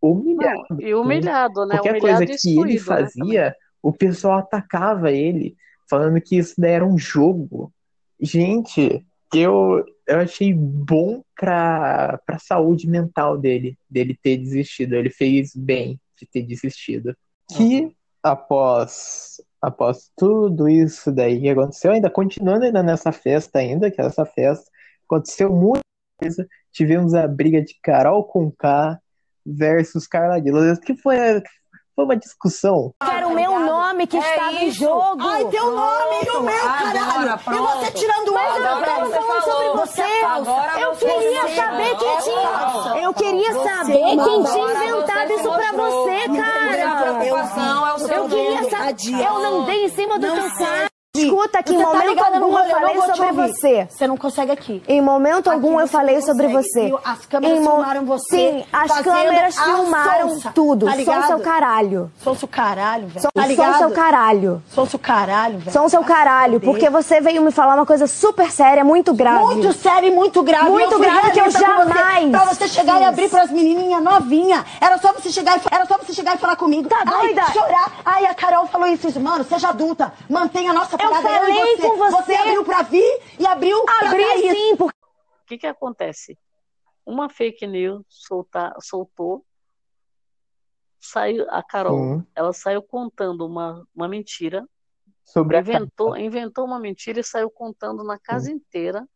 [0.00, 1.76] humilhado, Não, e humilhado, né?
[1.76, 5.56] qualquer Humilhado coisa que ele né, fazia, o pessoal atacava ele,
[5.88, 7.72] falando que isso daí era um jogo.
[8.20, 14.94] Gente, eu, eu achei bom pra, pra saúde mental dele, dele ter desistido.
[14.94, 17.16] Ele fez bem de ter desistido.
[17.56, 24.00] Que após, após tudo isso daí que aconteceu, ainda continuando ainda nessa festa ainda, que
[24.00, 24.70] é essa festa,
[25.04, 25.84] aconteceu muita
[26.18, 26.46] coisa.
[26.72, 28.98] Tivemos a briga de Carol com K
[29.44, 31.16] versus Carla Dias, que foi,
[31.96, 32.94] foi uma discussão.
[33.02, 35.22] Era o meu nome que estava em jogo.
[35.22, 37.40] Ai, teu nome e o meu, caralho.
[37.40, 40.24] E você tirando Mas eu não Você falando sobre você.
[40.24, 43.02] Agora eu queria é saber quem tinha.
[43.02, 47.24] Eu queria saber quem tinha inventado isso pra você, cara.
[47.24, 49.26] é Eu queria saber.
[49.26, 50.89] Eu não dei em cima do teu cara.
[51.20, 53.88] Escuta que em tá momento no algum eu eu falei sobre você.
[53.90, 54.80] Você não consegue aqui.
[54.86, 56.86] Em momento algum Aqui eu você falei sobre você.
[56.86, 58.36] E As câmeras mo- filmaram você.
[58.36, 60.86] Sim, as câmeras filmaram sonsa, tudo.
[60.86, 62.12] Tá Sou seu caralho.
[62.22, 63.22] Sou seu caralho, velho.
[63.22, 64.62] Sou, Tá sou seu caralho.
[64.68, 65.72] Sou seu caralho, velho.
[65.72, 69.46] Sou seu caralho, porque você veio me falar uma coisa super séria, muito grave.
[69.56, 70.70] Muito sério e muito grave.
[70.70, 74.00] Muito eu grave que eu com você, jamais Pra você chegar e abrir pras menininhas
[74.00, 74.64] novinhas.
[74.80, 76.88] Era só você chegar e, era só você chegar e falar comigo.
[76.88, 77.42] Tá Ai, doida?
[77.52, 77.92] chorar.
[78.04, 79.18] Ai, a Carol falou isso, isso.
[79.18, 80.12] Mano, seja adulta.
[80.28, 81.88] Mantenha a nossa Eu falei e você.
[81.88, 82.34] com você.
[82.34, 84.54] abriu pra vir e abriu pra Abri cair.
[84.54, 86.38] sim, porque O que que acontece?
[87.04, 89.44] Uma fake news solta, soltou,
[90.98, 92.26] saiu a Carol, Sim.
[92.34, 94.66] ela saiu contando uma, uma mentira,
[95.24, 99.08] Sobre a inventou, inventou uma mentira e saiu contando na casa inteira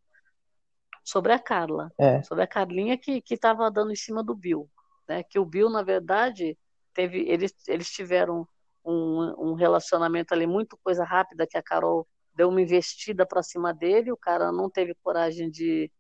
[1.05, 2.23] sobre a Carla, É.
[2.23, 4.68] sobre a Carlinha que que estava dando em cima do Bill,
[5.09, 5.23] né?
[5.25, 6.57] Que o Bill, na verdade,
[6.94, 8.49] teve, eles, eles tiveram
[8.85, 13.73] um, um relacionamento ali muito coisa rápida que a Carol deu uma investida para cima
[13.73, 15.90] dele, o cara não teve coragem de,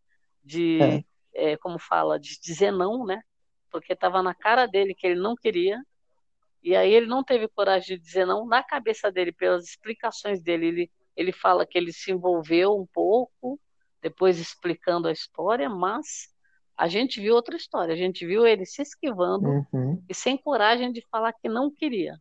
[0.42, 3.22] de é, como fala, de dizer não, né?
[3.70, 5.80] Porque estava na cara dele que ele não queria.
[6.62, 8.46] E aí ele não teve coragem de dizer não.
[8.46, 13.60] Na cabeça dele, pelas explicações dele, ele, ele fala que ele se envolveu um pouco,
[14.00, 16.28] depois explicando a história, mas
[16.76, 17.94] a gente viu outra história.
[17.94, 20.02] A gente viu ele se esquivando Uhum.
[20.08, 22.20] e sem coragem de falar que não queria.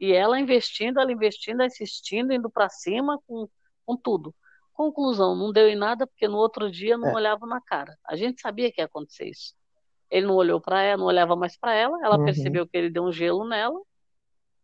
[0.00, 3.48] E ela investindo, ela investindo, assistindo, indo para cima com,
[3.84, 4.34] com tudo.
[4.72, 7.14] Conclusão, não deu em nada porque no outro dia não É.
[7.14, 7.96] olhava na cara.
[8.08, 9.54] A gente sabia que ia acontecer isso.
[10.10, 12.24] Ele não olhou para ela, não olhava mais para ela, ela Uhum.
[12.24, 13.78] percebeu que ele deu um gelo nela,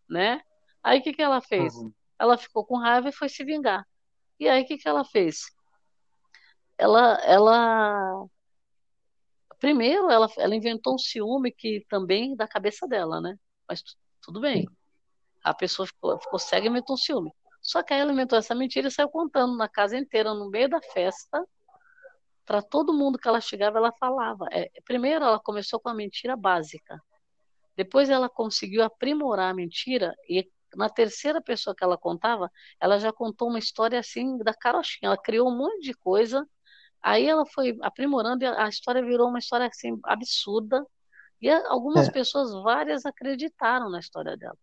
[0.09, 0.41] né?
[0.83, 1.75] Aí o que que ela fez?
[1.75, 1.93] Uhum.
[2.19, 3.87] Ela ficou com raiva e foi se vingar.
[4.41, 5.43] E aí o que que ela fez?
[6.79, 8.27] Ela, ela
[9.59, 13.37] primeiro ela, ela inventou um ciúme que também da cabeça dela, né?
[13.69, 14.67] Mas tu- tudo bem.
[15.47, 17.33] A pessoa ficou, ficou cega e inventou um ciúme.
[17.63, 20.69] Só que aí ela inventou essa mentira e saiu contando na casa inteira, no meio
[20.69, 21.45] da festa,
[22.45, 24.47] para todo mundo que ela chegava, ela falava.
[24.51, 27.01] É, primeiro ela começou com a mentira básica.
[27.77, 33.13] Depois ela conseguiu aprimorar a mentira e na terceira pessoa que ela contava, ela já
[33.13, 35.09] contou uma história assim da carochinha.
[35.09, 36.47] Ela criou um monte de coisa.
[37.01, 40.85] Aí ela foi aprimorando e a história virou uma história assim absurda.
[41.41, 42.13] E algumas É.
[42.13, 44.59] pessoas, várias, acreditaram na história dela.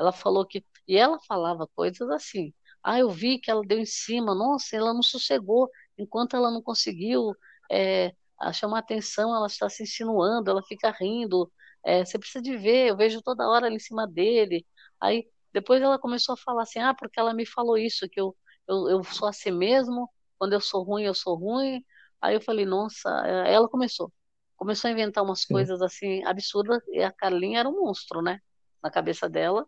[0.00, 0.64] Ela falou que.
[0.88, 2.54] E ela falava coisas assim.
[2.82, 4.34] Ah, eu vi que ela deu em cima.
[4.34, 5.70] Nossa, ela não sossegou.
[5.98, 7.34] Enquanto ela não conseguiu
[7.70, 8.12] é,
[8.54, 11.50] chamar atenção, ela está se insinuando, ela fica rindo.
[11.84, 14.66] É, você precisa de ver, eu vejo toda hora ela em cima dele.
[15.00, 18.36] Aí depois ela começou a falar assim: ah, porque ela me falou isso, que eu,
[18.68, 20.10] eu, eu sou assim mesmo.
[20.38, 21.84] Quando eu sou ruim, eu sou ruim.
[22.20, 23.10] Aí eu falei: nossa,
[23.46, 24.12] ela começou
[24.60, 28.40] começou a inventar umas coisas assim absurdas e a Carlinha era um monstro, né?
[28.82, 29.66] Na cabeça dela.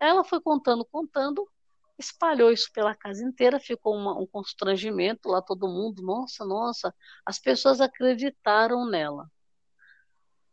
[0.00, 1.48] Ela foi contando, contando,
[1.98, 7.38] espalhou isso pela casa inteira, ficou uma, um constrangimento lá, todo mundo, nossa, nossa, as
[7.38, 9.30] pessoas acreditaram nela.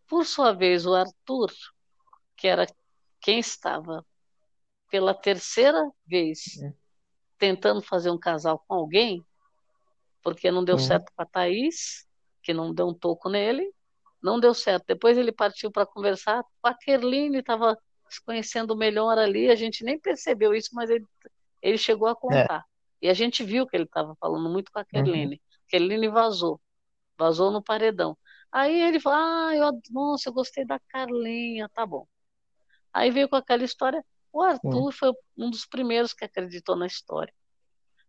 [0.08, 1.51] Por sua vez, o Arthur,
[2.38, 2.65] que era
[3.21, 4.06] quem estava
[4.89, 6.73] pela terceira vez É.
[7.38, 9.25] tentando fazer um casal com alguém,
[10.21, 10.82] porque não deu Uhum.
[10.82, 12.08] certo com a Thaís,
[12.41, 13.73] que não deu um toco nele,
[14.21, 14.86] não deu certo.
[14.88, 17.77] Depois ele partiu para conversar com a Kerline, estava
[18.13, 21.06] se conhecendo melhor ali, a gente nem percebeu isso, mas ele,
[21.62, 22.65] ele chegou a contar.
[23.02, 25.41] E a gente viu que ele estava falando muito com a Kerline.
[25.67, 26.62] Kerline vazou,
[27.17, 28.17] vazou no paredão.
[28.52, 32.08] Aí ele falou, ah, eu, nossa, eu gostei da Carlinha, tá bom.
[32.93, 37.34] Aí veio com aquela história, o Arthur foi um dos primeiros que acreditou na história.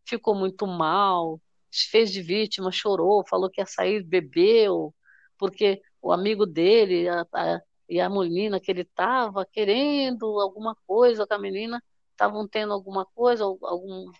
[0.07, 1.41] Ficou muito mal,
[1.71, 4.95] se fez de vítima, chorou, falou que ia sair, bebeu,
[5.37, 11.27] porque o amigo dele a, a, e a menina que ele estava querendo alguma coisa
[11.27, 14.11] com a menina, estavam tendo alguma coisa, algum,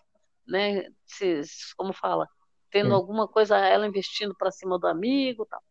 [0.47, 1.41] né, se,
[1.75, 2.27] como fala,
[2.69, 5.63] tendo alguma coisa, ela investindo para cima do amigo, tal.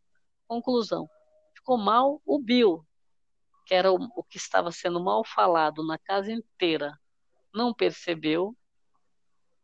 [0.49, 1.09] Conclusão,
[1.55, 2.85] ficou mal o Bill,
[3.67, 6.99] que era o, o que estava sendo mal falado na casa inteira,
[7.53, 8.57] não percebeu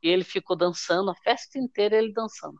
[0.02, 2.58] e ele ficou dançando a festa inteira ele dançando.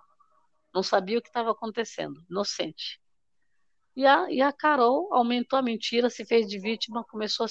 [0.74, 2.99] Não sabia o que estava acontecendo, inocente.
[3.96, 7.48] E a, e a Carol aumentou a mentira, se fez de vítima, começou a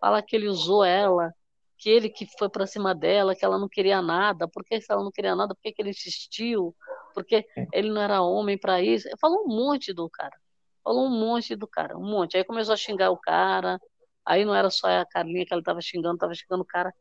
[0.00, 1.32] falar que ele usou ela,
[1.78, 4.48] que ele que foi para cima dela, que ela não queria nada.
[4.48, 5.54] Por que ela não queria nada?
[5.54, 6.74] Por que, que ele insistiu?
[7.14, 9.08] Porque ele não era homem para isso.
[9.20, 10.36] Falou um monte do cara.
[10.84, 12.36] Falou um monte do cara, um monte.
[12.36, 13.80] Aí começou a xingar o cara.
[14.24, 16.92] Aí não era só a Carlinha que ela estava xingando, estava xingando o cara.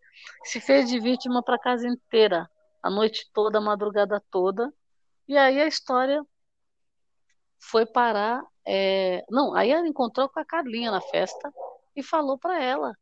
[0.44, 2.50] Se fez de vítima para casa inteira,
[2.82, 4.74] a noite toda, a madrugada toda.
[5.28, 6.24] E aí a história
[7.60, 8.44] foi parar.
[8.68, 9.24] É...
[9.30, 11.54] Não, aí ela encontrou com a Carlinha na festa
[11.96, 12.94] e falou para ela: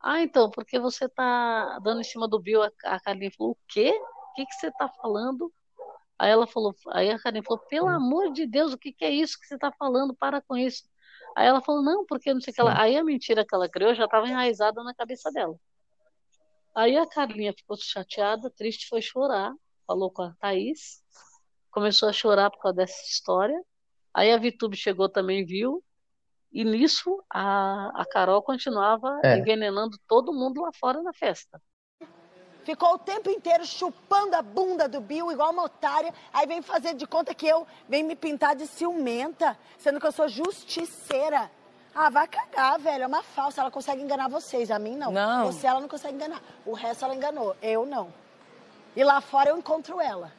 [0.00, 2.62] Ah, então, porque você tá dando em cima do Bill?
[2.62, 3.90] A Carlinha falou: O quê?
[3.90, 5.52] O que, que você tá falando?
[6.18, 9.10] Aí ela falou, aí a Carlinha falou: Pelo amor de Deus, o que, que é
[9.10, 10.14] isso que você tá falando?
[10.14, 10.84] Para com isso.
[11.36, 12.80] Aí ela falou: Não, porque não sei o que ela.
[12.80, 15.56] Aí a mentira que ela criou já estava enraizada na cabeça dela.
[16.74, 19.52] Aí a Carlinha ficou chateada, triste, foi chorar,
[19.86, 21.02] falou com a Thaís,
[21.70, 23.60] começou a chorar por causa dessa história.
[24.12, 25.82] Aí a Vitube chegou também, viu,
[26.52, 29.38] e nisso a, a Carol continuava É.
[29.38, 31.60] envenenando todo mundo lá fora na festa.
[32.64, 36.12] Ficou o tempo inteiro chupando a bunda do Bill igual uma otária.
[36.32, 40.12] Aí vem fazer de conta que eu vem me pintar de ciumenta, sendo que eu
[40.12, 41.50] sou justiceira.
[41.94, 43.04] Ah, vai cagar, velho.
[43.04, 43.62] É uma falsa.
[43.62, 44.70] Ela consegue enganar vocês.
[44.70, 45.10] A mim, não.
[45.10, 45.46] Não.
[45.46, 46.40] Você, ela não consegue enganar.
[46.66, 47.56] O resto, ela enganou.
[47.62, 48.12] Eu, não.
[48.94, 50.30] E lá fora, eu encontro ela.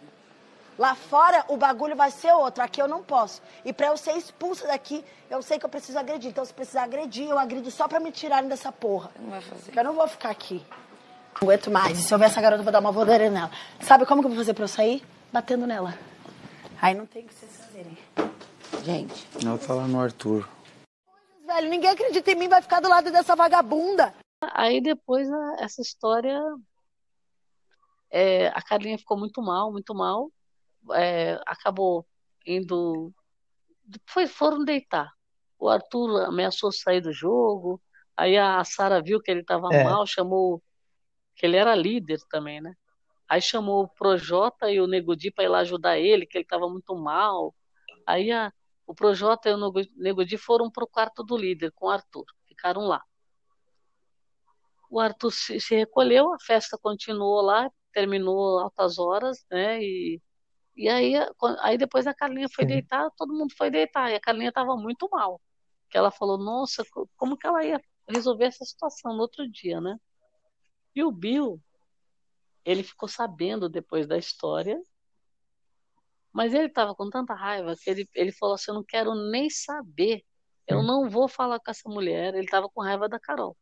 [0.78, 2.64] Lá fora, o bagulho vai ser outro.
[2.64, 3.42] Aqui, eu não posso.
[3.64, 6.30] E pra eu ser expulsa daqui, eu sei que eu preciso agredir.
[6.32, 9.12] Então, se precisar agredir, eu agrido só pra me tirarem dessa porra.
[9.20, 9.64] Não vai fazer.
[9.66, 10.66] Porque eu não vou ficar aqui.
[11.40, 12.00] Não aguento mais.
[12.00, 13.52] E se eu ver essa garota, eu vou dar uma voadeira nela.
[13.82, 15.04] Sabe como que eu vou fazer pra eu sair?
[15.32, 15.94] Batendo nela.
[16.82, 17.98] Aí não tem o que vocês fazerem.
[18.84, 20.48] Gente, Ela tá lá no Arthur.
[21.46, 24.14] Velho, ninguém acredita em mim, vai ficar do lado dessa vagabunda.
[24.54, 26.40] Aí depois a- essa história,
[28.10, 30.30] é, a Carlinha ficou muito mal, muito mal,
[30.94, 32.06] é, acabou
[32.46, 33.14] indo,
[34.06, 35.12] foi, foram deitar.
[35.60, 37.82] O Arthur ameaçou sair do jogo,
[38.18, 39.84] aí a Sara viu que ele estava É.
[39.84, 40.62] mal, chamou,
[41.36, 42.74] que ele era líder também, né?
[43.30, 46.44] Aí chamou o Projota e o Nego Di para ir lá ajudar ele, que ele
[46.44, 47.56] estava muito mal.
[48.06, 48.52] Aí a,
[48.86, 52.26] o Projota e o Nego- Nego Di foram pro quarto do líder com o Arthur,
[52.48, 53.02] ficaram lá.
[54.90, 59.82] O Arthur se, se recolheu, a festa continuou lá, terminou altas horas, né?
[59.82, 60.22] E,
[60.76, 61.14] e aí,
[61.60, 62.70] aí depois a Carlinha foi Sim.
[62.70, 65.42] deitar, todo mundo foi deitar, e a Carlinha estava muito mal.
[65.90, 69.82] Que ela falou, nossa, co- como que ela ia resolver essa situação no outro dia,
[69.82, 69.98] né?
[70.96, 71.62] E o Bill,
[72.66, 74.82] ele ficou sabendo depois da história,
[76.32, 79.50] mas ele estava com tanta raiva que ele, ele falou assim, eu não quero nem
[79.50, 80.24] saber,
[80.66, 82.34] eu não vou falar com essa mulher.
[82.34, 83.58] Ele estava com raiva da Carol.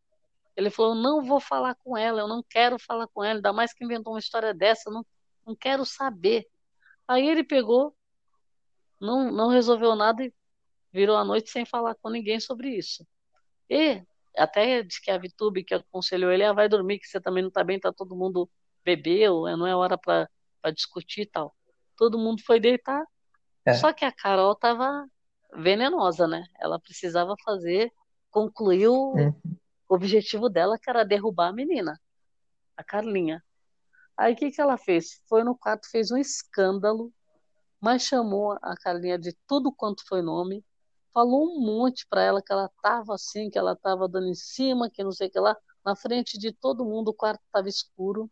[0.55, 3.53] Ele falou, eu não vou falar com ela, eu não quero falar com ela, ainda
[3.53, 5.05] mais que inventou uma história dessa, eu não,
[5.45, 6.45] não quero saber.
[7.09, 7.95] Aí ele pegou,
[9.01, 10.31] não, não resolveu nada e
[10.93, 13.03] virou a noite sem falar com ninguém sobre isso.
[13.67, 14.03] E
[14.37, 17.47] até disse que a Vitube que aconselhou ele, ah, vai dormir, que você também não
[17.47, 18.47] está bem, tá todo mundo
[18.85, 20.29] bebeu, não é hora para
[20.71, 21.55] discutir e tal.
[21.97, 23.03] Todo mundo foi deitar,
[23.65, 23.73] É.
[23.73, 25.07] só que a Carol estava
[25.55, 26.43] venenosa, né?
[26.59, 27.91] Ela precisava fazer,
[28.29, 29.57] concluir o, Uhum.
[29.89, 31.99] o objetivo dela, que era derrubar a menina,
[32.77, 33.43] a Carlinha.
[34.19, 35.23] Aí o que, que ela fez?
[35.29, 37.10] Foi no quarto, fez um escândalo,
[37.79, 40.62] mas chamou a Carlinha de tudo quanto foi nome,
[41.13, 44.89] falou um monte para ela que ela estava assim, que ela estava dando em cima,
[44.89, 45.55] que não sei o que lá.
[45.86, 48.29] Na frente de todo mundo, o quarto estava escuro.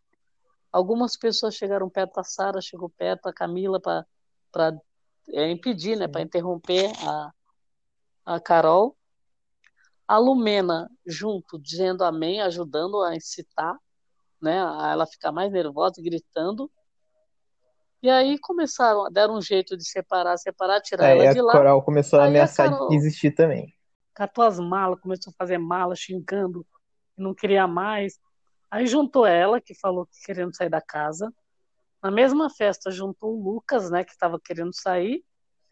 [0.73, 4.77] Algumas pessoas chegaram perto, a Sara chegou perto, a Camila, para
[5.29, 7.31] é, impedir, né, para interromper a,
[8.25, 8.97] a Carol.
[10.05, 13.79] A Lumena junto, dizendo amém, ajudando a incitar,
[14.41, 16.71] né, a ela ficar mais nervosa, gritando.
[18.01, 21.51] E aí começaram, deram um jeito de separar, separar, tirar Aí ela a de lá.
[21.53, 23.73] Coral começou a Aí a ameaçar Carol- de desistir também.
[24.13, 26.65] catou as malas, começou a fazer mala, xingando,
[27.17, 28.19] não queria mais.
[28.69, 31.33] Aí juntou ela, que falou que querendo sair da casa.
[32.01, 35.23] Na mesma festa juntou o Lucas, né, que estava querendo sair,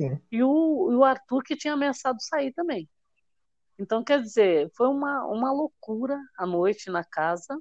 [0.02, 0.20] Sim.
[0.32, 2.90] e o, e o Arthur, que tinha ameaçado sair também.
[3.78, 7.60] Então, quer dizer, foi uma, uma loucura a noite na casa.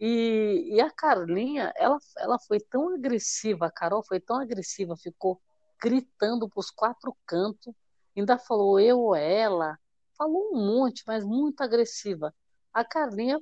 [0.00, 5.40] E, e a Carlinha, ela, ela foi tão agressiva, a Carol foi tão agressiva, ficou
[5.80, 7.74] gritando para os quatro cantos,
[8.16, 9.78] ainda falou eu ou ela,
[10.16, 12.34] falou um monte, mas muito agressiva.
[12.72, 13.40] A Carlinha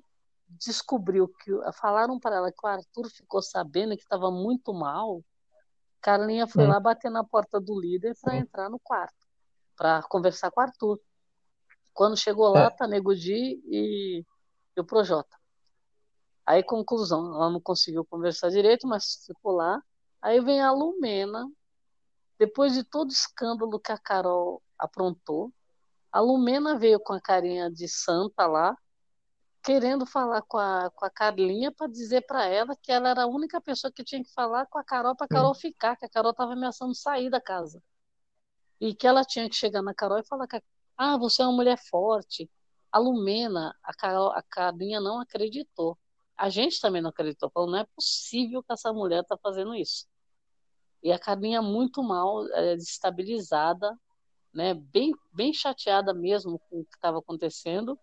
[0.48, 5.22] descobriu que falaram para ela que o Arthur ficou sabendo que estava muito mal.
[6.00, 6.68] Carlinha foi Hum.
[6.68, 8.40] lá bater na porta do líder para Sim.
[8.40, 9.26] entrar no quarto,
[9.76, 11.00] para conversar com o Arthur.
[11.92, 12.70] Quando chegou lá, É.
[12.70, 14.24] tá Nego Di e,
[14.76, 15.35] e o Projota.
[16.46, 19.82] Aí, conclusão, ela não conseguiu conversar direito, mas ficou lá.
[20.22, 21.50] Aí vem a Lumena,
[22.38, 25.52] depois de todo o escândalo que a Carol aprontou,
[26.12, 28.76] a Lumena veio com a carinha de santa lá,
[29.62, 33.26] querendo falar com a, com a Carlinha para dizer para ela que ela era a
[33.26, 36.08] única pessoa que tinha que falar com a Carol para a Carol ficar, que a
[36.08, 37.82] Carol estava ameaçando sair da casa.
[38.80, 40.62] E que ela tinha que chegar na Carol e falar que,
[40.96, 42.48] ah, você é uma mulher forte.
[42.92, 45.98] A Lumena, a, Carol, a Carlinha não acreditou.
[46.36, 50.06] A gente também não acreditou, falou, não é possível que essa mulher está fazendo isso.
[51.02, 53.96] E a Carlinha muito mal, é, desestabilizada,
[54.52, 57.98] né, bem, bem chateada mesmo com o que estava acontecendo,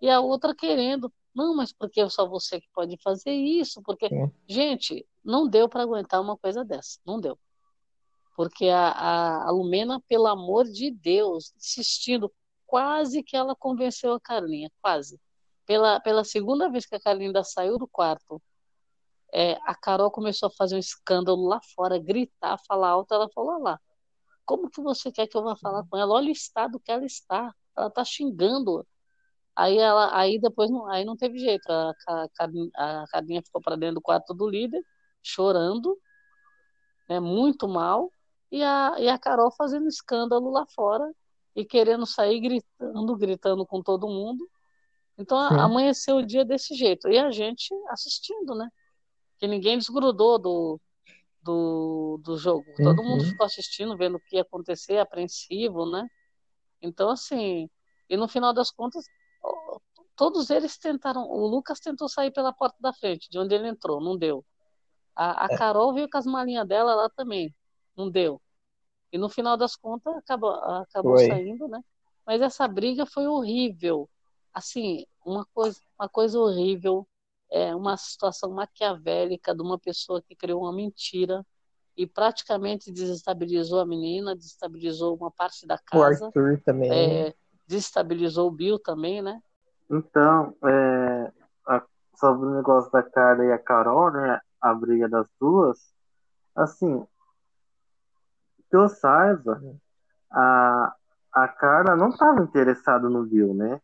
[0.00, 4.08] e a outra querendo, não, mas porque é só você que pode fazer isso, porque,
[4.08, 4.30] Sim.
[4.46, 7.38] gente, não deu para aguentar uma coisa dessa, não deu.
[8.36, 12.32] Porque a, a, a Lumena, pelo amor de Deus, insistindo,
[12.66, 15.20] quase que ela convenceu a Carlinha, quase.
[15.68, 18.42] Pela, pela segunda vez que a Carlinha saiu do quarto,
[19.32, 23.14] é, a Carol começou a fazer um escândalo lá fora, gritar, falar alto.
[23.14, 23.80] Ela falou: "Olha lá,
[24.46, 26.14] como que você quer que eu vá falar com ela?
[26.14, 27.54] Olha o estado que ela está.
[27.76, 28.86] Ela está xingando.
[29.56, 31.70] Aí ela, aí depois não, aí não teve jeito.
[31.70, 34.82] A, a, a Carlinha ficou para dentro do quarto do líder,
[35.22, 35.98] chorando,
[37.08, 38.12] né, muito mal,
[38.50, 41.10] e a, e a Carol fazendo escândalo lá fora
[41.56, 44.48] e querendo sair gritando, gritando com todo mundo.
[45.18, 45.54] Então Sim.
[45.56, 47.08] amanheceu o dia desse jeito.
[47.08, 48.68] E a gente assistindo, né?
[49.38, 50.80] Que ninguém desgrudou do,
[51.42, 52.72] do, do jogo.
[52.76, 56.08] Todo mundo ficou assistindo, vendo o que ia acontecer, apreensivo, né?
[56.80, 57.68] Então, assim,
[58.08, 59.04] e no final das contas,
[60.14, 61.28] todos eles tentaram.
[61.28, 64.44] O Lucas tentou sair pela porta da frente, de onde ele entrou, não deu.
[65.14, 65.58] A, a É.
[65.58, 67.54] Carol veio com as malinhas dela lá também,
[67.96, 68.40] não deu.
[69.12, 71.26] E no final das contas, acabou, acabou Foi.
[71.26, 71.82] saindo, né?
[72.26, 74.08] Mas essa briga foi horrível.
[74.58, 77.06] Assim, uma coisa, uma coisa horrível.
[77.50, 81.46] É uma situação maquiavélica de uma pessoa que criou uma mentira
[81.96, 86.90] e praticamente desestabilizou a menina, desestabilizou uma parte da O casa, Arthur também.
[86.92, 87.34] é,
[87.66, 89.40] desestabilizou o Bill também, né?
[89.88, 91.32] Então, é,
[91.68, 94.40] a- sobre o negócio da Carla e a Carol, né?
[94.60, 95.78] A briga das duas,
[96.54, 97.06] assim,
[98.68, 99.62] que eu saiba,
[100.30, 100.94] a,
[101.32, 103.80] a Carla não estava interessada no Bill, né?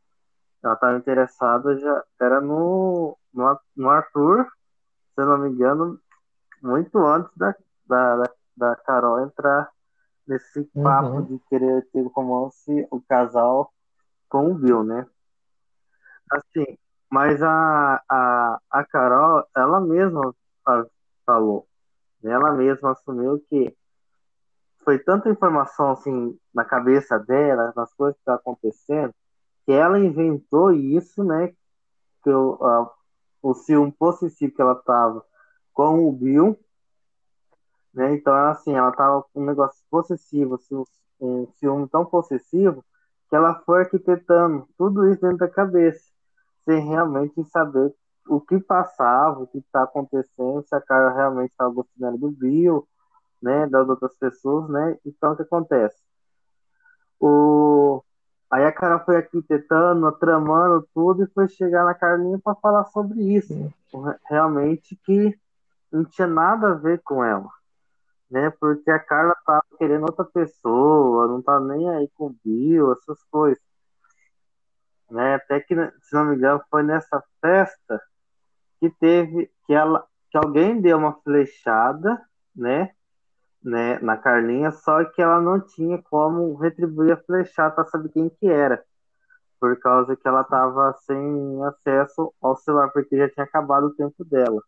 [0.65, 4.47] Ela estava interessada já era no, no, no Arthur,
[5.15, 6.01] se eu não me engano,
[6.63, 7.55] muito antes da,
[7.87, 8.23] da,
[8.57, 9.71] da, Carol entrar
[10.27, 10.83] nesse Uhum.
[10.83, 13.71] papo de querer ter romance o casal
[14.29, 15.07] com o Bill, né?
[16.33, 16.79] Assim,
[17.11, 20.87] mas a, a, a Carol, ela mesma fa-
[21.27, 21.69] falou,
[22.23, 22.33] né?
[22.33, 23.77] ela mesma assumiu que
[24.83, 29.15] foi tanta informação assim na cabeça dela, nas coisas que estavam acontecendo,
[29.65, 31.49] que ela inventou isso, né?
[32.23, 32.91] Que a,
[33.43, 35.25] o ciúme possessivo que ela tava
[35.73, 36.59] com o Bill,
[37.93, 38.15] né?
[38.15, 40.83] Então, assim, ela tava com um negócio possessivo, assim,
[41.21, 42.85] um ciúme tão possessivo,
[43.29, 46.05] que ela foi arquitetando tudo isso dentro da cabeça,
[46.65, 47.95] sem realmente saber
[48.29, 52.87] o que passava, o que está acontecendo, se a cara realmente estava gostando do Bill,
[53.43, 54.99] né, das outras pessoas, né?
[55.05, 55.97] Então, o que acontece?
[57.21, 58.03] O...
[58.55, 63.21] Aí a cara foi arquitetando, tramando tudo e foi chegar na Carlinha para falar sobre
[63.21, 63.53] isso.
[64.31, 65.37] Realmente que
[65.91, 67.51] não tinha nada a ver com ela.
[68.31, 68.51] né?
[68.51, 73.21] Porque a Carla tava querendo outra pessoa, não tá nem aí com o Bill, essas
[73.25, 73.61] coisas.
[75.11, 75.35] Né?
[75.35, 78.01] Até que, se não me engano, foi nessa festa
[78.79, 82.23] que teve que ela que alguém deu uma flechada,
[82.55, 82.93] né?
[83.65, 88.29] Né, na Carlinha, só que ela não tinha como retribuir a flechada para saber quem
[88.29, 88.85] que era
[89.65, 94.23] por causa que ela estava sem acesso ao celular, porque já tinha acabado o tempo
[94.23, 94.63] dela,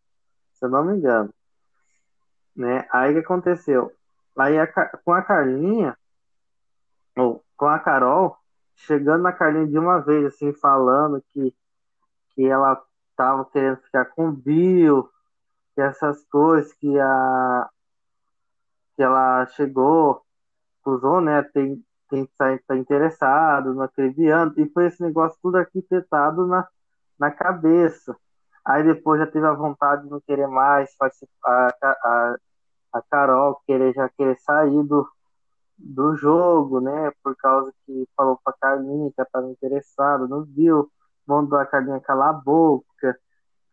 [0.54, 1.28] se eu não me engano.
[2.56, 2.88] Né?
[2.90, 3.92] Aí que aconteceu?
[4.38, 5.94] Aí a, com a Carlinha,
[7.14, 8.38] ou com a Carol,
[8.74, 11.54] chegando na Carlinha de uma vez, assim, falando que,
[12.30, 15.06] que ela estava querendo ficar com o Bill,
[15.74, 17.68] que essas coisas, que a
[18.96, 20.22] que ela chegou,
[20.86, 26.46] usou, né, tem, quem está tá interessado naquele ano, e foi esse negócio tudo arquitetado
[26.46, 26.66] na,
[27.18, 28.16] na cabeça.
[28.64, 30.90] Aí depois já teve a vontade de não querer mais,
[31.44, 32.36] a, a,
[32.94, 35.08] a Carol querer já querer sair do,
[35.78, 37.12] do jogo, né?
[37.22, 40.90] Por causa que falou pra Carlinha que estava interessado, não viu,
[41.26, 43.18] mandou a Carlinha calar a boca,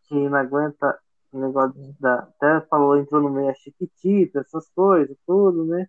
[0.04, 0.98] que não aguenta
[1.34, 2.20] o negócio da.
[2.20, 5.88] Até falou, entrou no meio a chiquitita, essas coisas, tudo, né?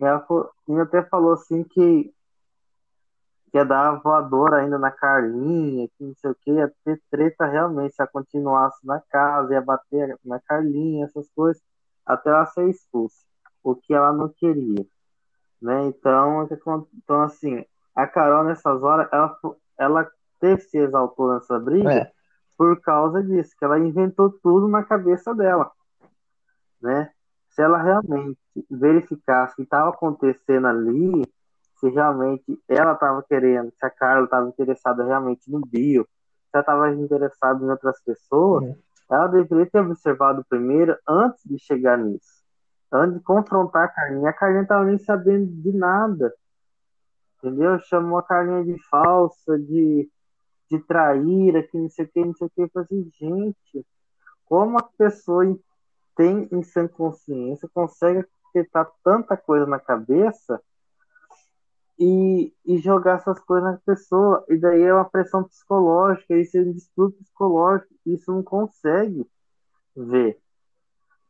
[0.00, 0.24] Ela
[0.82, 2.14] até falou assim que
[3.54, 7.94] ia dar voadora ainda na Carlinha, que não sei o que, ia ter treta realmente
[7.94, 11.62] se ela continuasse na casa, ia bater na Carlinha, essas coisas,
[12.04, 13.16] até ela ser expulsa,
[13.64, 14.84] o que ela não queria.
[15.60, 15.86] Né?
[15.86, 16.48] Então, é
[16.94, 19.38] então, assim, a Carol nessas horas, ela,
[19.78, 22.12] ela teve se exaltou nessa briga é.
[22.56, 25.70] Por causa disso, que ela inventou tudo na cabeça dela.
[26.80, 27.10] Né?
[27.50, 28.38] Se ela realmente
[28.70, 31.22] verificasse o que estava acontecendo ali,
[31.76, 36.60] se realmente ela estava querendo, se a Carla estava interessada realmente no Bio, se ela
[36.60, 38.76] estava interessada em outras pessoas, uhum.
[39.10, 42.44] ela deveria ter observado primeiro antes de chegar nisso.
[42.90, 44.30] Antes de confrontar a Carlinha.
[44.30, 46.32] A Carlinha estava nem sabendo de nada.
[47.38, 47.78] Entendeu?
[47.80, 50.08] Chamou a Carlinha de falsa, de,
[50.70, 52.62] de traíra, que não sei o que, não sei o que.
[52.62, 53.86] Eu falei assim, gente,
[54.44, 55.44] como a pessoa
[56.16, 60.60] tem em sã consciência consegue aceitar tanta coisa na cabeça
[61.98, 64.44] e, e jogar essas coisas na pessoa.
[64.48, 69.26] E daí é uma pressão psicológica, isso é um distúrbio psicológico, isso não consegue
[69.94, 70.38] ver.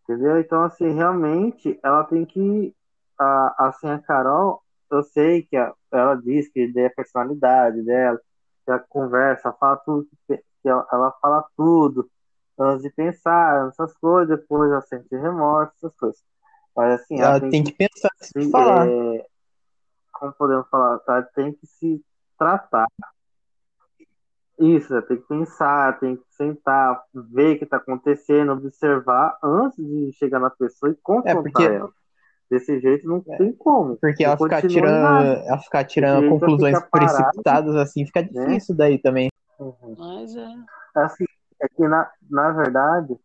[0.05, 0.39] Entendeu?
[0.39, 2.75] Então, assim, realmente, ela tem que.
[3.19, 8.21] A, assim, a Carol, eu sei que a, ela diz que é a personalidade dela,
[8.71, 12.11] ela conversa, fala tudo, que ela, fala tudo
[12.59, 16.25] antes de pensar nessas coisas, depois ela sente remorso, essas coisas.
[16.75, 18.89] Mas assim, ela, ela tem, tem, que, pensar se falar.
[18.89, 19.27] É,
[20.13, 22.05] como podemos falar, ela tem que se
[22.39, 22.87] tratar.
[24.59, 29.85] Isso, ela tem que pensar, tem que sentar, ver o que está acontecendo, observar antes
[29.85, 31.65] de chegar na pessoa e confrontar é porque...
[31.65, 31.91] ela.
[32.51, 33.37] Desse jeito não é.
[33.37, 33.97] tem como.
[33.97, 38.29] Porque ela ficar, tirando, ela ficar tirando conclusões precipitadas assim, fica né?
[38.29, 38.79] difícil né?
[38.79, 39.29] daí também.
[39.59, 39.95] Uhum.
[39.99, 40.47] Mas é.
[40.95, 41.25] Assim,
[41.61, 43.17] é que na, na verdade,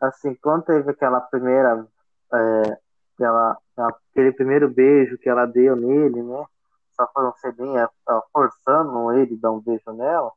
[0.00, 1.86] assim, quando teve aquela primeira
[2.32, 2.78] é,
[3.14, 6.44] aquela, aquele primeiro beijo que ela deu nele, né?
[6.96, 7.74] Só foram ser bem
[8.32, 10.30] forçando ele dar um beijo nela.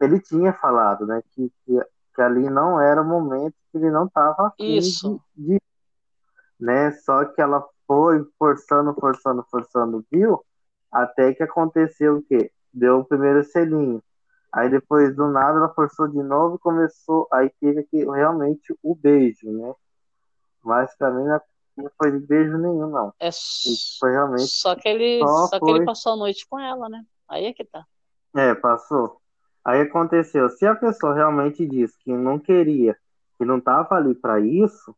[0.00, 1.22] Ele tinha falado, né?
[1.34, 1.80] Que, que,
[2.14, 5.20] que ali não era o momento que ele não estava Isso.
[5.36, 5.60] De, de,
[6.58, 6.92] né?
[6.92, 10.44] Só que ela foi forçando, forçando, forçando, viu?
[10.90, 12.50] Até que aconteceu o quê?
[12.72, 14.02] Deu o primeiro selinho.
[14.52, 17.28] Aí depois do nada ela forçou de novo e começou.
[17.32, 19.74] Aí teve aqui realmente o beijo, né?
[20.64, 21.24] Mas pra mim
[21.76, 23.12] não foi de beijo nenhum, não.
[23.20, 24.48] É Isso foi realmente.
[24.48, 27.04] Só que ele, só, só que ele passou a noite com ela, né?
[27.28, 27.84] Aí é que tá.
[28.34, 29.20] É, passou.
[29.64, 30.48] Aí aconteceu.
[30.48, 32.96] Se a pessoa realmente disse que não queria,
[33.36, 34.94] que não tava ali para isso,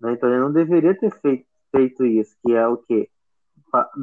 [0.00, 3.08] né, então ele não deveria ter feito, feito isso, que é o quê?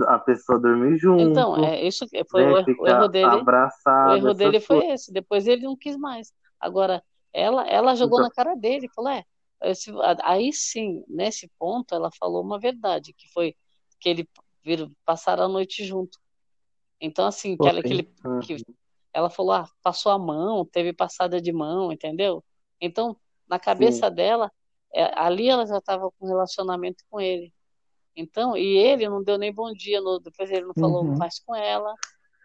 [0.08, 1.22] a pessoa dormir junto.
[1.22, 3.26] Então, é isso foi né, o, o, erro dele.
[3.26, 5.12] Abraçado, o erro dele foi esse.
[5.12, 6.32] Depois ele não quis mais.
[6.60, 9.24] Agora, ela, ela jogou então, na cara dele, falou: é,
[9.64, 9.92] esse,
[10.22, 13.56] aí sim, nesse ponto, ela falou uma verdade, que foi
[14.00, 14.30] que ele
[14.64, 16.20] viram, passaram a noite junto.
[17.00, 18.04] Então, assim, que ela, que, ele,
[18.44, 18.58] que
[19.14, 22.44] ela falou, ah, passou a mão, teve passada de mão, entendeu?
[22.80, 23.16] Então,
[23.48, 24.16] na cabeça sim.
[24.16, 24.52] dela,
[25.16, 27.54] ali ela já estava com relacionamento com ele.
[28.16, 31.18] Então, e ele não deu nem bom dia, no, depois ele não falou uhum.
[31.18, 31.94] mais com ela,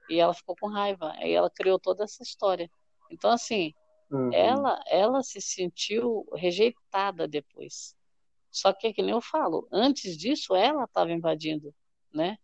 [0.08, 1.12] e ela ficou com raiva.
[1.16, 2.70] Aí ela criou toda essa história.
[3.10, 3.74] Então, assim,
[4.10, 4.32] uhum.
[4.32, 7.94] ela, ela se sentiu rejeitada depois.
[8.50, 11.74] Só que, que nem eu falo, antes disso, ela estava invadindo,
[12.12, 12.38] né?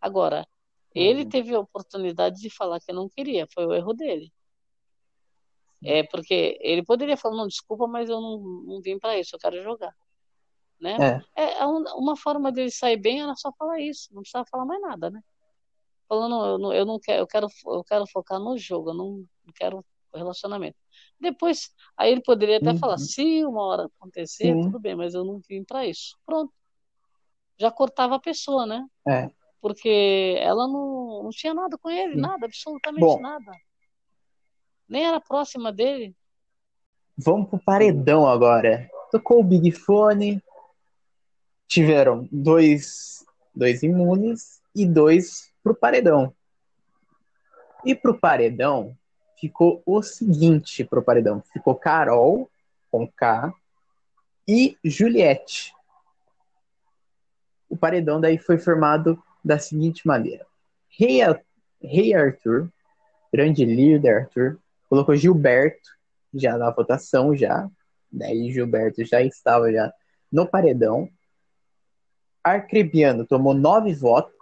[0.00, 0.46] Agora,
[0.94, 1.02] uhum.
[1.02, 4.30] ele teve a oportunidade de falar que não queria, foi o erro dele.
[5.84, 9.40] É porque ele poderia falar, não, desculpa, mas eu não, não vim para isso, eu
[9.40, 9.94] quero jogar.
[10.80, 11.22] né?
[11.36, 11.60] É.
[11.60, 15.10] é uma forma dele sair bem era só falar isso, não precisava falar mais nada,
[15.10, 15.20] né?
[16.08, 19.10] Falando, eu não, eu não quero, eu quero, eu quero focar no jogo, eu não,
[19.44, 20.76] não quero relacionamento.
[21.20, 22.78] Depois, aí ele poderia até uhum.
[22.78, 24.62] falar, se uma hora acontecer, Sim.
[24.62, 26.16] tudo bem, mas eu não vim para isso.
[26.24, 26.52] Pronto.
[27.58, 28.86] Já cortava a pessoa, né?
[29.06, 29.30] É.
[29.60, 32.20] Porque ela não, não tinha nada com ele, Sim.
[32.20, 33.52] nada, absolutamente Bom, nada.
[34.88, 36.16] Nem era próxima dele.
[37.16, 38.88] Vamos pro paredão agora.
[39.10, 40.42] Tocou o Big Fone.
[41.66, 43.24] Tiveram dois,
[43.54, 46.34] dois imunes e dois pro paredão.
[47.84, 48.96] E pro paredão
[49.38, 51.42] ficou o seguinte pro paredão.
[51.52, 52.50] Ficou Carol
[52.90, 53.52] com K
[54.46, 55.74] e Juliette.
[57.68, 60.46] O paredão daí foi formado da seguinte maneira.
[60.88, 61.20] Rei,
[61.82, 62.72] Rei Arthur,
[63.30, 64.58] grande líder Arthur,
[64.88, 65.90] colocou Gilberto
[66.34, 67.68] já na votação já.
[68.10, 69.92] Daí Gilberto já estava já
[70.32, 71.08] no paredão.
[72.42, 74.36] Arcrebiano tomou nove votos.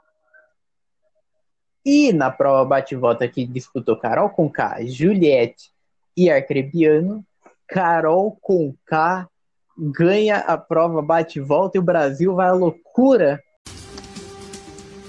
[1.84, 5.70] E na prova bate-volta que disputou Carol com K, Juliette
[6.16, 7.24] e Arcrebiano,
[7.68, 9.28] Carol com K
[9.78, 13.42] ganha a prova bate-volta e o Brasil vai à loucura.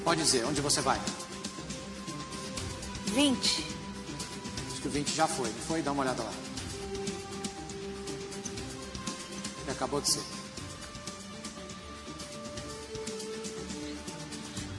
[0.04, 1.00] Pode dizer, onde você vai?
[3.14, 3.77] 20.
[4.88, 5.82] Que o 20 já foi, não foi?
[5.82, 6.32] Dá uma olhada lá.
[9.68, 10.24] E acabou de ser.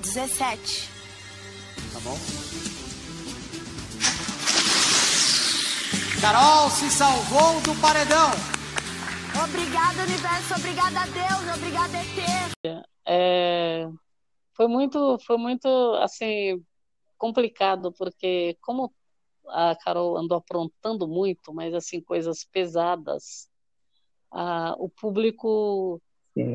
[0.00, 0.88] 17.
[1.92, 2.18] Tá bom?
[6.22, 8.30] Carol se salvou do paredão.
[9.44, 10.54] Obrigada, universo.
[10.56, 11.54] Obrigada a Deus.
[11.54, 12.84] Obrigada, ET.
[13.06, 13.86] É,
[14.54, 15.68] foi muito, foi muito,
[16.00, 16.64] assim,
[17.18, 18.90] complicado, porque como
[19.50, 23.48] a Carol andou aprontando muito, mas, assim, coisas pesadas,
[24.30, 26.00] a, o público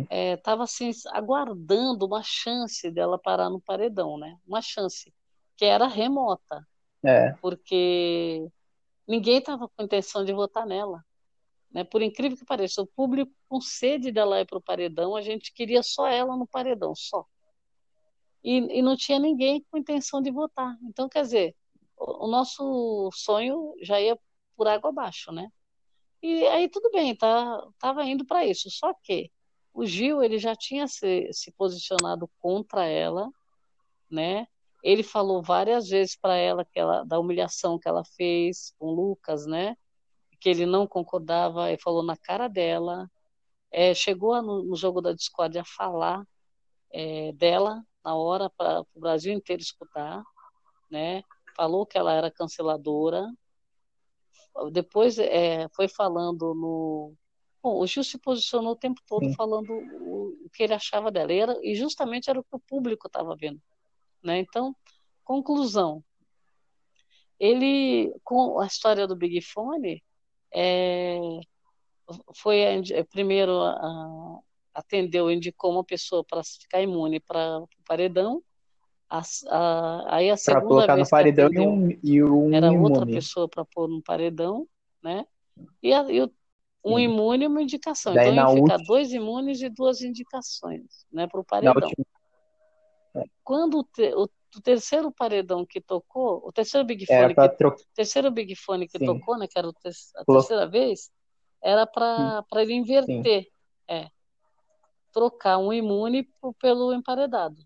[0.10, 4.38] estava é, assim aguardando uma chance dela parar no paredão, né?
[4.48, 5.14] Uma chance
[5.58, 6.66] que era remota.
[7.04, 7.34] É.
[7.42, 8.48] Porque
[9.08, 11.04] ninguém estava com intenção de votar nela.
[11.72, 11.84] Né?
[11.84, 15.54] Por incrível que pareça, o público com sede dela ir para o paredão, a gente
[15.54, 17.26] queria só ela no paredão, só.
[18.44, 20.78] E, e não tinha ninguém com intenção de votar.
[20.84, 21.56] Então, quer dizer,
[21.98, 24.18] o, nosso sonho já ia
[24.56, 25.50] por água abaixo, né?
[26.22, 28.70] E aí tudo bem, tá, tava indo para isso.
[28.72, 29.32] Só que
[29.74, 33.30] o Gil ele já tinha se, se posicionado contra ela,
[34.10, 34.48] né?
[34.84, 38.94] Ele falou várias vezes para ela que ela da humilhação que ela fez com o
[38.94, 39.76] Lucas, né?
[40.40, 43.10] Que ele não concordava e falou na cara dela.
[43.72, 46.24] É, chegou no, no, jogo da Discord a falar
[46.92, 50.24] é, dela na hora para o Brasil inteiro escutar,
[50.92, 51.24] né?
[51.56, 53.26] Falou que ela era canceladora.
[54.72, 57.16] Depois é, foi falando no
[57.64, 59.34] Bom, o Gil se posicionou o tempo todo Sim.
[59.36, 61.32] falando o, que ele achava dela.
[61.32, 63.62] E, era, e justamente era o que o público estava vendo.
[64.22, 64.40] Né?
[64.40, 64.76] Então,
[65.24, 66.04] conclusão.
[67.40, 70.04] Ele, com a história do Big Fone,
[70.54, 71.18] é,
[72.36, 72.60] foi
[73.10, 74.40] primeiro a,
[74.74, 78.44] atendeu, indicou uma pessoa para ficar imune para o paredão.
[79.14, 82.52] A, a, aí a segunda pra colocar vez no paredão atendeu, e um, e um
[82.52, 82.84] era imune.
[82.84, 84.68] outra pessoa para pôr no paredão,
[85.04, 85.28] né?
[85.84, 86.32] E, a, e o,
[86.84, 87.04] um Sim.
[87.04, 88.16] imune e uma indicação.
[88.16, 88.88] Daí, então ia ficar última...
[88.88, 91.92] dois imunes e duas indicações, né, para o paredão.
[93.16, 93.24] É.
[93.44, 97.76] Quando o, te, o do terceiro paredão que tocou, o terceiro Big Fone, que, tro...
[97.94, 99.06] terceiro Big Fone que Sim.
[99.06, 101.12] tocou, né, que era a terceira vez,
[101.62, 103.52] era para ele inverter, Sim.
[103.88, 104.10] é,
[105.12, 106.28] trocar um imune
[106.60, 107.62] pelo emparedado.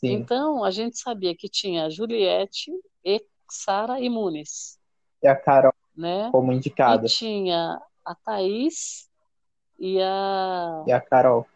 [0.00, 0.12] Sim.
[0.12, 2.70] Então, a gente sabia que tinha Juliette
[3.04, 4.78] e Sara imunes.
[5.22, 6.30] E a Carol né?
[6.30, 7.06] como indicada.
[7.06, 9.08] E tinha a Thaís
[9.78, 10.84] e a...
[10.86, 11.46] E a Carol.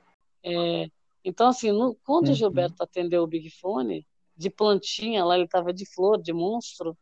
[0.43, 0.89] É,
[1.25, 2.33] então, assim, no, quando uhum.
[2.33, 6.97] o Gilberto atendeu o Big Fone, de plantinha, lá ele estava de flor, de monstro.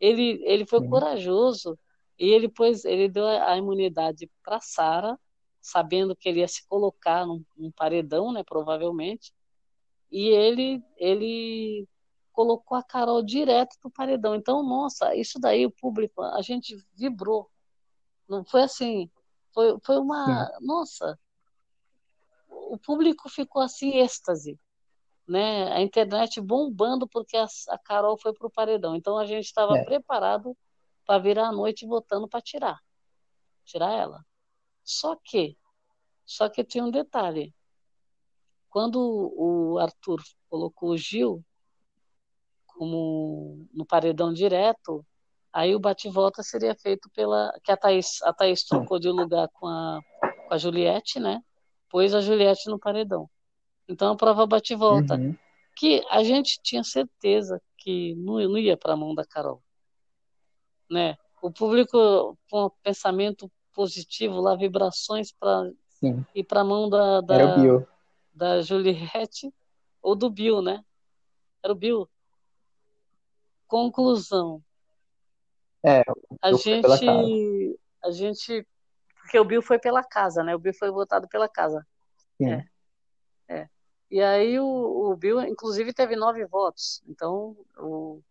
[0.00, 0.88] Ele, ele foi Sim.
[0.88, 1.76] corajoso
[2.16, 5.18] e ele pôs, ele deu a, imunidade para Sara,
[5.60, 9.32] sabendo que ele ia se colocar num, num, paredão, né, provavelmente.
[10.10, 11.88] E ele ele
[12.32, 14.34] colocou a Carol direto do paredão.
[14.34, 17.50] Então, nossa, isso daí o público, a gente vibrou.
[18.28, 19.10] Não foi assim,
[19.52, 20.66] foi, foi uma, Sim.
[20.66, 21.18] nossa,
[22.48, 24.58] o público ficou assim êxtase
[25.28, 28.96] né, a internet bombando porque a, a Carol foi para o paredão.
[28.96, 29.84] Então a gente estava é.
[29.84, 30.56] preparado
[31.04, 32.80] para virar a noite votando para tirar,
[33.64, 34.24] tirar ela.
[34.82, 35.56] Só que,
[36.24, 37.54] só que tinha um detalhe.
[38.78, 41.44] Quando o Arthur colocou o Gil
[42.64, 45.04] como no paredão direto,
[45.52, 49.66] aí o bate-volta seria feito pela que a Thaís, a Thaís trocou de lugar com
[49.66, 49.98] a,
[50.46, 51.42] com a Juliette, né?
[51.90, 53.28] pôs a Juliette no paredão.
[53.88, 55.16] Então a prova bate e volta.
[55.16, 55.36] Uhum.
[55.74, 59.60] Que a gente tinha certeza que não, não ia para a mão da Carol.
[60.88, 61.18] Né?
[61.42, 65.68] O público com um pensamento positivo, lá vibrações para
[66.32, 67.34] ir para a mão da, da.
[68.38, 69.52] Da Juliette
[70.00, 70.84] ou do Bill, né?
[71.62, 72.08] Era o Bill.
[73.66, 74.62] Conclusão.
[75.84, 76.02] É,
[76.40, 78.66] A gente, a gente,
[79.20, 80.54] porque o Bill foi pela casa, né?
[80.54, 81.86] O Bill foi votado pela casa.
[82.40, 82.62] sim.
[83.48, 83.68] É.
[84.10, 87.02] E aí o, o Bill, inclusive, teve nove votos.
[87.06, 88.22] Então, o,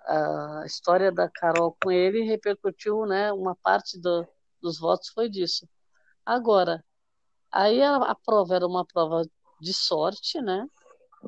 [0.00, 3.32] a história da Carol com ele repercutiu, né?
[3.32, 4.26] Uma parte do,
[4.60, 5.68] dos votos foi disso.
[6.26, 6.84] Agora,
[7.50, 9.24] aí a, a prova era uma prova
[9.64, 10.68] de sorte, né?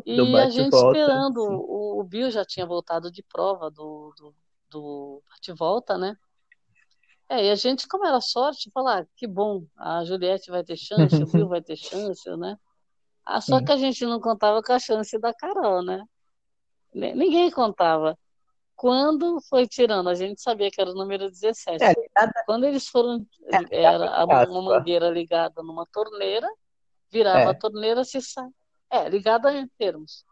[0.05, 1.49] E a gente esperando, sim.
[1.49, 4.35] o, Bill já tinha voltado de prova do, do,
[4.71, 6.17] do bate-volta, né?
[7.29, 11.21] É, e a gente, como era sorte, falar, que bom, a Juliette vai ter chance,
[11.23, 12.57] o Bill vai ter chance, né?
[13.25, 16.05] Ah, só que a gente não contava com a chance da Carol, né?
[16.95, 18.17] Ni- Ninguém contava.
[18.77, 21.83] Quando foi tirando, a gente sabia que era o número 17.
[21.85, 23.27] É, Quando eles foram,
[23.73, 26.47] É, era a- uma mangueira ligada numa torneira,
[27.11, 27.47] virava É.
[27.49, 28.49] a torneira, se sai.
[28.91, 30.25] É, ligada em termos.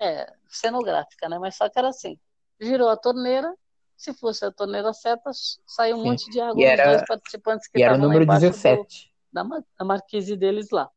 [0.00, 1.38] É, cenográfica, né?
[1.38, 2.18] Mas só que era assim.
[2.60, 3.52] Girou a torneira,
[3.96, 5.30] se fosse a torneira certa,
[5.66, 6.08] saiu um Sim.
[6.10, 9.12] monte de água E era- dois participantes que e era o número embaixo do- 17.
[9.32, 10.90] da, ma- da marquise deles lá.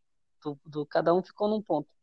[0.43, 1.93] Do, do- cada um ficou num ponto.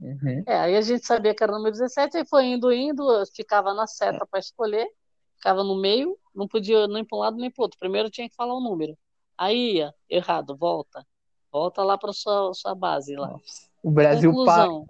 [0.00, 0.42] Uhum.
[0.46, 3.72] É, aí a gente sabia que era o número 17, aí foi indo, indo, ficava
[3.72, 4.88] na seta para escolher,
[5.36, 7.78] ficava no meio, não podia nem para um lado nem para outro.
[7.78, 8.98] Primeiro tinha que falar o número.
[9.38, 11.06] Aí ia, errado, volta.
[11.52, 13.36] Volta lá para sua, sua base lá.
[13.82, 14.30] O Brasil.
[14.32, 14.86] Conclusão,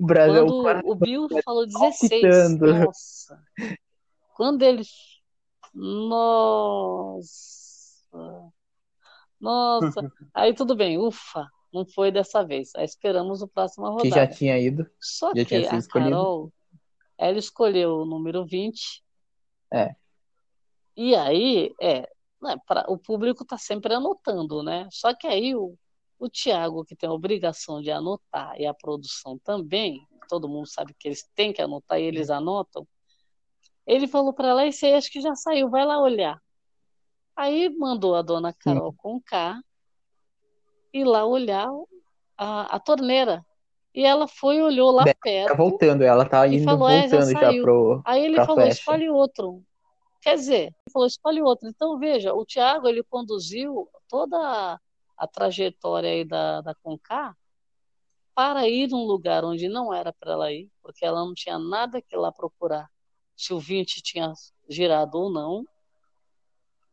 [0.00, 0.80] O Brasil quando para.
[0.84, 2.74] o Bill falou 16, palpitando.
[2.84, 3.42] nossa.
[4.34, 4.82] Quando ele.
[7.16, 8.52] Nossa.
[9.40, 10.12] Nossa.
[10.32, 12.70] Aí tudo bem, ufa, não foi dessa vez.
[12.76, 14.34] Aí esperamos o próximo Que já rodada.
[14.34, 14.88] tinha ido.
[15.00, 15.88] Só já que a escolhido.
[16.10, 16.52] Carol,
[17.18, 19.02] ela escolheu o número 20.
[19.72, 19.94] É.
[20.96, 22.08] E aí, é,
[22.40, 24.88] né, pra- o público está sempre anotando, né?
[24.90, 25.76] Só que aí o,
[26.18, 30.94] o Tiago, que tem a obrigação de anotar, e a produção também, todo mundo sabe
[30.98, 32.86] que eles têm que anotar e eles anotam,
[33.86, 36.40] ele falou para ela, esse aí acho que já saiu, vai lá olhar.
[37.36, 39.60] Aí mandou a dona Carol com K
[40.92, 41.68] ir lá olhar
[42.36, 43.44] a, a torneira.
[43.94, 45.56] E ela foi, olhou lá Tá perto.
[45.56, 47.62] voltando, ela tá E indo falou, é, já voltando já, saiu.
[47.62, 48.02] pro.
[48.04, 48.78] Aí ele falou, flecha.
[48.80, 49.62] escolhe outro.
[50.20, 51.68] Quer dizer, ele falou, escolhe outro.
[51.68, 54.80] Então, veja, o Tiago, ele conduziu toda
[55.16, 57.36] a, trajetória aí da, da Conká
[58.34, 62.02] para ir num lugar onde não era para ela ir, porque ela não tinha nada
[62.02, 62.90] que lá procurar
[63.34, 64.32] se o 20 tinha
[64.68, 65.64] girado ou não.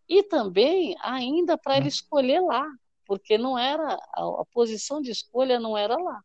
[0.08, 2.66] E também ainda para ele escolher lá,
[3.06, 6.22] porque não era a, a posição de escolha não era lá.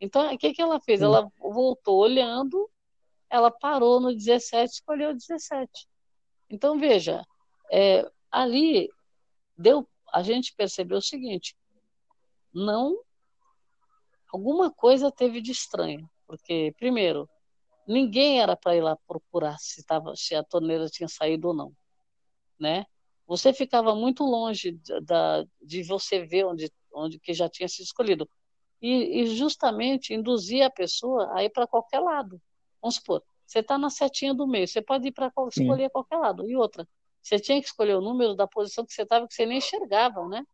[0.00, 1.00] Então, o que, que ela fez?
[1.00, 1.06] Sim.
[1.06, 2.70] Ela voltou olhando,
[3.28, 5.86] ela parou no 17, escolheu o 17.
[6.48, 7.22] Então, veja,
[7.70, 8.88] é, ali
[9.56, 11.56] deu, a gente percebeu o seguinte:
[12.52, 12.98] não,
[14.32, 17.28] alguma coisa teve de estranho, porque, primeiro,
[17.86, 21.72] ninguém era para ir lá procurar se, tava, se a torneira tinha saído ou não,
[22.58, 22.84] né?
[23.26, 28.28] Você ficava muito longe da, de você ver onde, onde que já tinha sido escolhido.
[28.82, 32.40] E, e justamente induzia a pessoa a ir para qualquer lado.
[32.82, 35.62] Vamos supor, você está na setinha do meio, você pode ir para Sim.
[35.62, 36.48] escolher qualquer lado.
[36.48, 36.88] E outra,
[37.22, 40.26] você tinha que escolher o número da posição que você estava, que você nem enxergava,
[40.28, 40.44] né?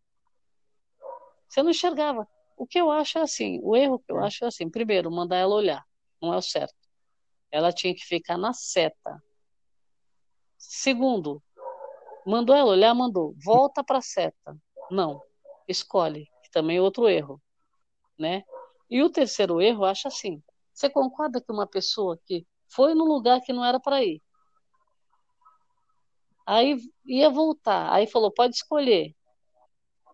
[1.49, 2.29] Você não enxergava.
[2.57, 5.37] O que eu acho é assim, o erro que eu acho é assim, primeiro, mandar
[5.37, 5.85] ela olhar,
[6.21, 6.75] não é o certo.
[7.51, 9.23] Ela tinha que ficar na seta.
[10.59, 11.43] Segundo,
[12.27, 14.57] mandou ela olhar, mandou, volta para a seta.
[14.91, 15.23] Não,
[15.69, 17.41] escolhe, que também é outro erro,
[18.19, 18.43] né?
[18.89, 20.43] E o terceiro erro, eu acho assim,
[20.73, 24.23] você concorda que uma pessoa que foi no lugar que não era para ir,
[26.47, 29.13] aí ia voltar, aí falou, pode escolher.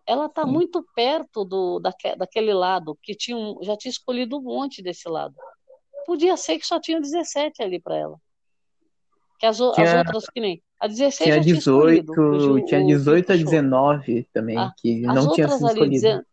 [0.05, 4.41] Ela está muito perto do, daque, daquele lado, que tinha um, já tinha escolhido um
[4.41, 5.33] monte desse lado.
[6.05, 8.17] Podia ser que só tinha 17 ali para ela.
[9.39, 10.61] Que as, Tinha- as outras que nem.
[10.79, 12.65] A 16 Tinha tinha 18, escolhido.
[12.65, 13.61] tinha o 18 a Gil puxou.
[13.61, 16.25] 19 também, Ah, que não tinha sido escolhido.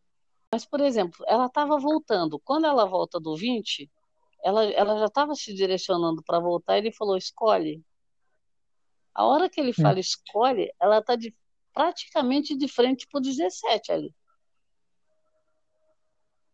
[0.53, 2.41] Mas, por exemplo, ela estava voltando.
[2.45, 3.89] Quando ela volta do 20,
[4.45, 6.77] ela, ela já estava se direcionando para voltar.
[6.77, 7.81] Ele falou: escolhe.
[9.15, 9.83] A hora que ele Hum.
[9.83, 11.35] fala escolhe, ela está de,
[11.73, 14.15] praticamente de frente para o 17 ali.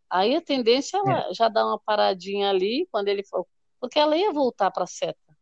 [0.09, 3.47] Aí a tendência é ela já dar uma paradinha ali quando ele falou,
[3.81, 5.37] porque ela ia voltar para a seta.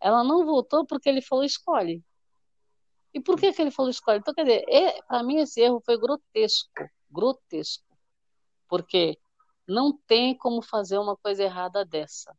[0.00, 2.04] Ela não voltou porque ele falou escolhe.
[3.14, 4.18] E por que, que ele falou escolhe?
[4.18, 6.70] Então, quer dizer, é, para mim esse erro foi grotesco,
[7.10, 7.86] grotesco.
[8.68, 9.18] Porque
[9.66, 12.36] não tem como fazer uma coisa errada dessa.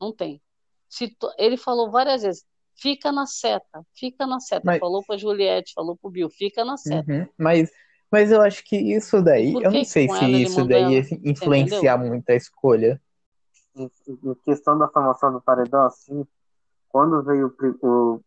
[0.00, 0.40] Não tem.
[0.88, 2.46] Se ele falou várias vezes,
[2.76, 4.62] fica na seta, fica na seta.
[4.64, 7.10] Mas- Falou para Juliette, falou para o Bill, fica na seta.
[7.10, 7.28] Uhum.
[7.38, 7.70] Mas,
[8.10, 10.92] mas eu acho que isso daí, Por eu que não que sei se isso daí
[10.92, 13.00] ia influenciar muito a escolha.
[13.76, 16.26] em, em questão da formação do paredão, assim,
[16.88, 18.20] quando veio o, o,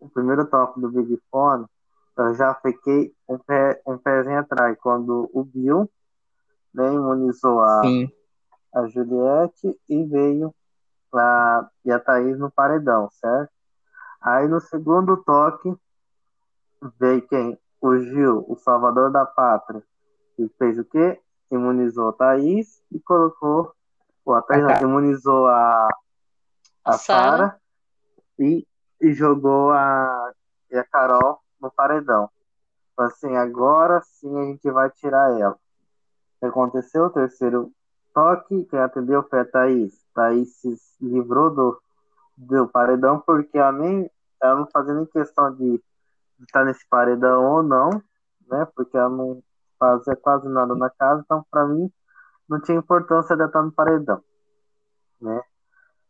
[0.00, 1.66] o primeiro toque do Big Fone,
[2.16, 4.76] eu já fiquei um, pé, um pezinho atrás.
[4.80, 5.90] Quando o Bill
[6.74, 8.08] né, imunizou a, Sim.
[8.74, 10.54] a Juliette e veio
[11.14, 13.51] a, e a Thaís no paredão, certo?
[14.22, 15.74] Aí no segundo toque
[16.98, 17.58] veio quem?
[17.80, 19.82] O Gil, o salvador da pátria.
[20.38, 21.20] E fez o quê?
[21.50, 23.74] Imunizou a Thaís e colocou.
[24.24, 25.88] O a Thaís, não, imunizou a,
[26.84, 27.60] a Sara.
[28.38, 28.66] E,
[29.00, 30.32] e jogou a,
[30.70, 32.30] e a Carol no paredão.
[32.92, 35.54] Então, Assim, agora sim a gente vai tirar ela.
[35.54, 37.06] O que aconteceu?
[37.06, 37.72] O terceiro
[38.14, 40.00] toque, quem atendeu foi a Thaís.
[40.14, 41.82] Thaís se livrou do,
[42.36, 44.10] do paredão porque ela nem
[44.42, 45.72] ela não fazia nem questão de,
[46.38, 47.90] de estar nesse paredão ou não,
[48.48, 48.66] né?
[48.74, 49.42] Porque ela não
[49.78, 51.90] fazia quase nada na casa, então para mim
[52.48, 54.22] não tinha importância de estar no paredão,
[55.20, 55.40] né?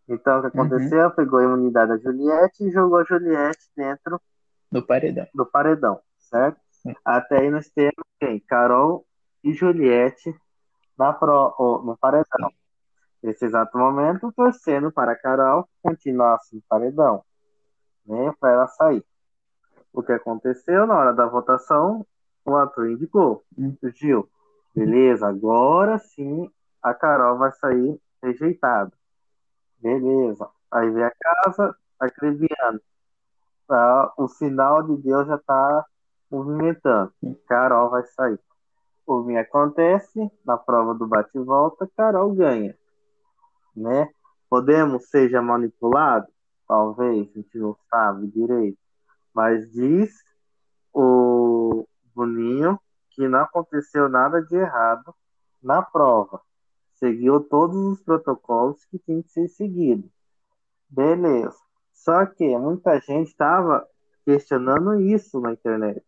[0.08, 0.98] Então o que aconteceu?
[1.00, 4.20] Ela Pegou a imunidade da Juliette e jogou a Juliette dentro
[4.70, 5.26] Do paredão.
[5.34, 6.60] do paredão, certo?
[7.04, 8.40] Até aí nós temos quem?
[8.40, 9.06] Carol
[9.44, 10.34] e Juliette
[10.98, 12.50] na pro, no paredão.
[13.22, 17.24] Nesse exato momento, torcendo para Carol continuasse no paredão,
[18.04, 18.32] né?
[18.40, 19.04] Para ela sair.
[19.92, 22.04] O que aconteceu na hora da votação,
[22.44, 23.44] o ator indicou.
[23.94, 24.28] Gil,
[24.74, 26.50] beleza, agora sim
[26.82, 28.92] a Carol vai sair rejeitada.
[29.78, 30.48] Beleza.
[30.70, 32.80] Aí vem a casa, acribiando.
[33.68, 35.86] Tá, o sinal de Deus já está
[36.30, 37.12] movimentando.
[37.46, 38.40] Carol vai sair.
[39.06, 42.76] O que acontece na prova do bate e volta, Carol ganha,
[43.74, 44.08] né?
[44.48, 46.26] Podemos seja manipulado,
[46.66, 48.78] talvez a gente não sabe direito,
[49.34, 50.12] mas diz
[50.92, 52.78] o Boninho
[53.10, 55.14] que não aconteceu nada de errado
[55.62, 56.40] na prova.
[56.94, 60.10] Seguiu todos os protocolos que tinham que ser seguidos.
[60.88, 61.56] Beleza.
[61.92, 63.86] Só que muita gente estava
[64.24, 66.02] questionando isso na internet.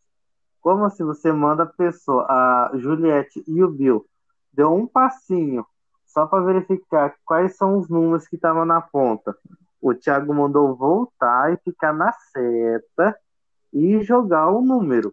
[0.61, 4.07] Como se você manda a pessoa, a Juliette e o Bill,
[4.53, 5.67] deu um passinho
[6.15, 9.37] só para verificar quais são os números que estavam na ponta.
[9.83, 13.19] O Thiago mandou voltar e ficar na seta
[13.73, 15.13] e jogar o número,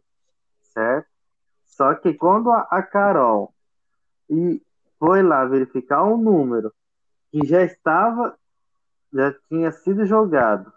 [0.61, 1.09] certo?
[1.65, 3.51] Só que quando a, Carol
[4.29, 4.61] e
[4.99, 6.71] foi lá verificar um número
[7.31, 8.37] que já estava,
[9.11, 10.71] já tinha sido jogado,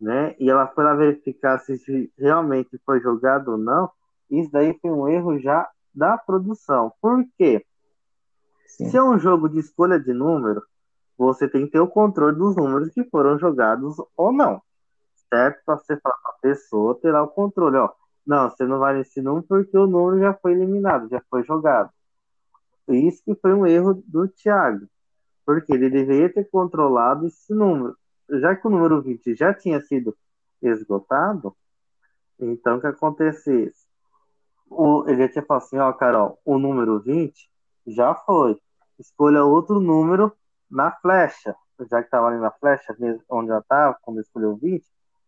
[0.00, 0.36] né?
[0.38, 3.90] E ela foi lá verificar se realmente foi jogado ou não.
[4.30, 6.92] Isso daí foi um erro já da produção.
[7.02, 7.66] Por quê?
[8.76, 10.62] Se é um jogo de escolha de número,
[11.18, 14.62] você tem que ter o controle dos números que foram jogados ou não.
[15.28, 15.62] Certo?
[15.64, 17.76] Para você falar para a pessoa, terá o controle.
[17.76, 17.90] Ó,
[18.26, 21.90] não, você não vai nesse número porque o número já foi eliminado, já foi jogado.
[22.88, 24.86] Isso que foi um erro do Thiago.
[25.44, 27.96] Porque ele deveria ter controlado esse número.
[28.30, 30.16] Já que o número 20 já tinha sido
[30.62, 31.54] esgotado,
[32.38, 33.86] então o que acontecesse?
[34.68, 37.49] O, ele tinha falado assim, ó, Carol, o número 20
[37.86, 38.56] já foi.
[38.98, 40.32] Escolha outro número
[40.70, 41.54] na flecha.
[41.90, 42.94] Já que estava ali na flecha,
[43.30, 44.86] onde já estava, quando escolheu o 20,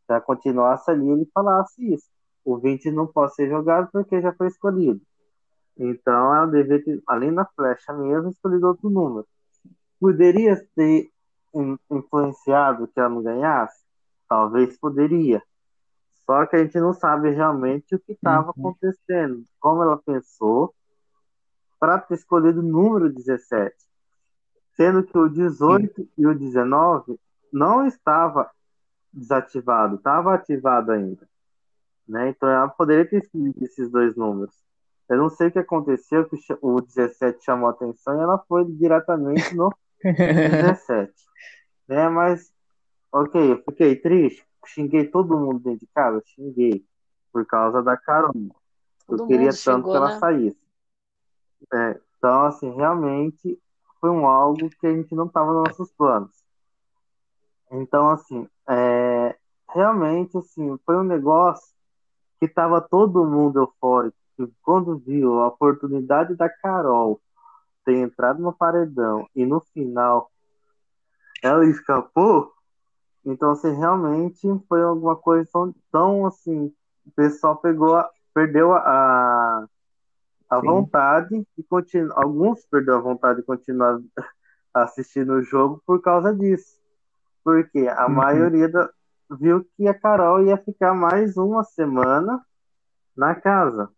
[0.08, 2.06] já continuasse ali ele falasse isso.
[2.44, 5.00] O 20 não pode ser jogado porque já foi escolhido.
[5.78, 9.26] Então ela deveria ter, além da flecha mesmo, escolhido outro número.
[9.98, 11.08] Poderia ter
[11.54, 13.82] in- influenciado que ela não ganhasse?
[14.28, 15.42] Talvez poderia.
[16.26, 18.50] Só que a gente não sabe realmente o que estava Uhum.
[18.50, 20.74] acontecendo, como ela pensou
[21.82, 23.74] para ter escolhido o número 17.
[24.76, 27.18] Sendo que o 18 e o 19
[27.52, 28.48] não estava
[29.12, 31.28] desativado, estava ativado ainda.
[32.06, 32.28] Né?
[32.28, 34.54] Então ela poderia ter escolhido esses dois números.
[35.08, 38.64] Eu não sei o que aconteceu, que o 17 chamou a atenção e ela foi
[38.64, 39.74] diretamente no
[40.04, 41.12] 17.
[41.88, 42.08] Né?
[42.08, 42.50] Mas,
[43.10, 46.86] ok, eu fiquei triste, xinguei todo mundo dentro de casa, xinguei,
[47.32, 48.32] por causa da Carol.
[49.08, 50.18] Eu queria tanto que ela né?
[50.20, 50.61] saísse.
[51.72, 53.58] É, então, assim, realmente
[54.00, 56.30] foi um algo que a gente não estava nos nossos planos.
[57.70, 59.36] Então, assim, é,
[59.68, 61.74] realmente, assim, foi um negócio
[62.38, 64.16] que estava todo mundo eufórico.
[64.62, 67.20] Quando viu a oportunidade da Carol
[67.84, 70.30] ter entrado no paredão e no final
[71.42, 72.52] ela escapou,
[73.24, 76.72] então, assim, realmente foi alguma coisa tão, tão assim,
[77.06, 79.66] o pessoal pegou, a- perdeu a
[80.60, 80.66] Sim.
[80.66, 82.22] vontade de continuar.
[82.22, 83.98] Alguns perderam a vontade de continuar
[84.74, 86.80] assistindo o jogo por causa disso.
[87.44, 88.12] Porque a Uhum.
[88.14, 88.90] maioria da-
[89.38, 92.40] viu que a Carol ia ficar mais uma semana
[93.16, 93.90] na casa.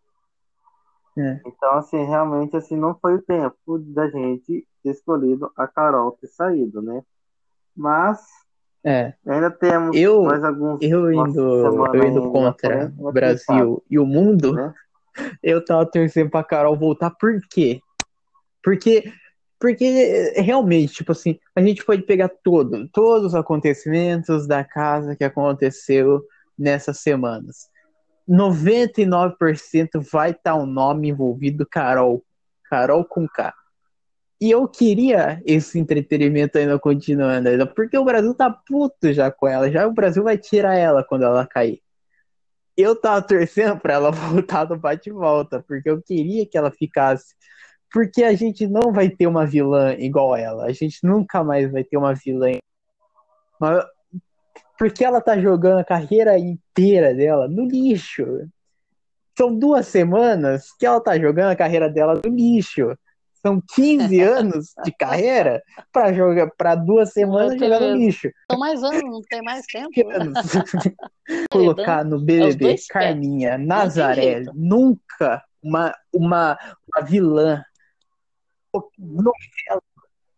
[1.16, 1.40] É.
[1.46, 6.26] Então, assim, realmente, assim, não foi o tempo da gente ter escolhido a Carol ter
[6.28, 7.02] saído, né?
[7.76, 8.20] Mas
[8.86, 10.78] É, ainda temos Eu- mais alguns.
[10.82, 14.74] eu indo, eu indo contra o quem Brasil e o mundo, né?
[15.42, 17.80] Eu tava torcendo pra Carol voltar, por quê?
[18.62, 19.12] Porque,
[19.58, 25.24] porque realmente, tipo assim, a gente pode pegar todo, todos os acontecimentos da casa que
[25.24, 26.22] aconteceu
[26.58, 27.68] nessas semanas.
[28.28, 32.24] 99% vai estar o nome envolvido Carol.
[32.70, 33.52] Carol com K.
[34.40, 39.46] E eu queria esse entretenimento ainda continuando, ainda, porque o Brasil tá puto já com
[39.46, 39.70] ela.
[39.70, 41.80] Já o Brasil vai tirar ela quando ela cair.
[42.76, 47.34] Eu tava torcendo pra ela voltar do bate-volta, porque eu queria que ela ficasse.
[47.92, 50.64] Porque a gente não vai ter uma vilã igual ela.
[50.64, 52.50] A gente nunca mais vai ter uma vilã.
[53.60, 53.84] Mas-
[54.76, 58.26] Porque ela tá jogando a carreira inteira dela no lixo.
[59.38, 62.96] São duas semanas que ela tá jogando a carreira dela no lixo.
[63.45, 68.30] São 15 anos de carreira para jogar para duas semanas jogar no lixo.
[68.51, 70.11] São mais anos, não tem mais tempo.
[70.11, 70.38] anos.
[71.51, 77.64] Colocar no BBB Carminha, Nazaré, nunca uma, uma, uma vilã
[78.99, 79.82] novela,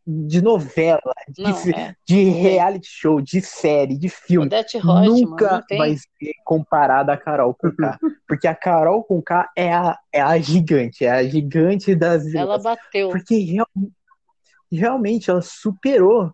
[0.07, 1.97] de novela, de, Não, é.
[2.07, 4.49] de reality show, de série, de filme.
[4.49, 5.79] Reutemann, Nunca tem.
[5.79, 7.99] vai ser comparada a Carol com K.
[8.29, 12.33] Porque a Carol com K é a, é a gigante, é a gigante das.
[12.35, 13.09] Ela bateu.
[13.09, 13.67] Porque real-
[14.71, 16.31] realmente ela superou.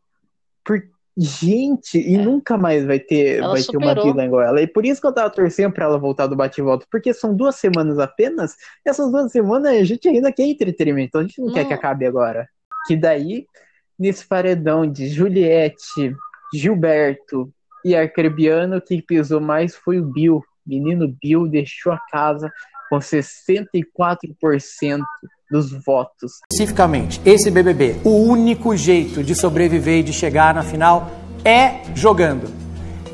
[0.64, 0.82] Por
[1.16, 3.38] gente, e nunca mais vai ter, É.
[3.38, 4.62] Ela vai ter uma vilã igual ela.
[4.62, 6.86] E por isso que eu tava torcendo pra ela voltar do bate-volta.
[6.90, 8.52] Porque são duas semanas apenas.
[8.84, 11.08] E essas duas semanas a gente ainda quer entretenimento.
[11.08, 11.68] Então a gente não, quer Não.
[11.68, 12.48] que acabe agora.
[12.86, 13.46] Que daí,
[13.98, 16.14] nesse paredão de Juliette,
[16.52, 17.52] Gilberto
[17.84, 20.42] e Arcrebiano, quem pisou mais foi o Bill.
[20.66, 22.50] Menino Bill deixou a casa
[22.88, 25.02] com 64%
[25.50, 26.32] dos votos.
[26.50, 31.10] Especificamente, esse BBB, o único jeito de sobreviver e de chegar na final
[31.44, 32.48] é jogando.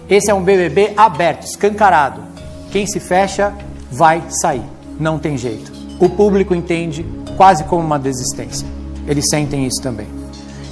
[0.09, 2.23] Esse é um BBB aberto, escancarado.
[2.71, 3.55] Quem se fecha
[3.91, 4.62] vai sair.
[4.99, 5.73] Não tem jeito.
[6.01, 7.05] O público entende
[7.37, 8.66] quase como uma desistência.
[9.09, 10.07] Eles sentem isso também.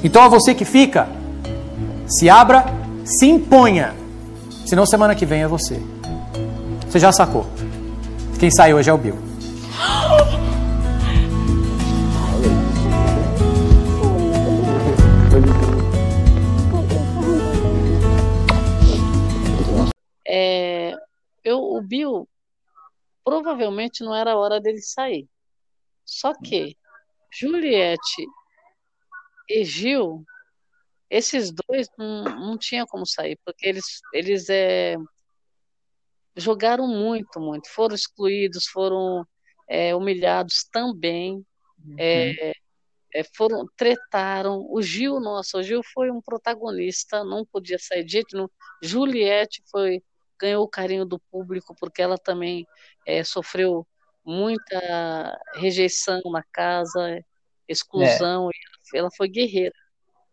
[0.05, 1.09] Então, a você que fica,
[2.07, 2.66] se abra,
[3.03, 3.95] se imponha.
[4.66, 5.80] Senão, semana que vem é você.
[6.87, 7.47] Você já sacou.
[8.39, 9.16] Quem sai hoje é o Bill.
[20.28, 20.95] É,
[21.43, 22.28] eu, o Bill
[23.24, 25.26] provavelmente não era a hora dele sair.
[26.05, 26.76] Só que
[27.33, 28.27] Juliette
[29.49, 30.24] e Gil,
[31.09, 34.97] esses dois não, não tinha como sair, porque eles, eles é,
[36.37, 37.68] jogaram muito, muito.
[37.70, 39.27] Foram excluídos, foram
[39.68, 41.45] é, humilhados também.
[41.99, 42.53] É,
[43.14, 44.66] é, foram tretaram.
[44.70, 48.49] O Gil, nossa, o Gil foi um protagonista, não podia sair de jeito nenhum.
[48.83, 50.03] Juliette foi
[50.39, 52.66] ganhou o carinho do público porque ela também
[53.07, 53.87] é, sofreu
[54.27, 57.24] muita rejeição na casa,
[57.68, 58.51] exclusão.
[58.51, 59.74] e Ela foi guerreira,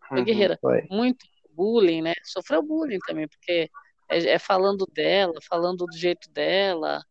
[0.10, 0.26] foi Uhum.
[0.26, 0.58] guerreira.
[0.60, 0.88] Foi.
[0.90, 2.14] Muito bullying, né?
[2.24, 3.70] Sofreu bullying também porque
[4.10, 7.04] é, é falando dela, falando do jeito dela,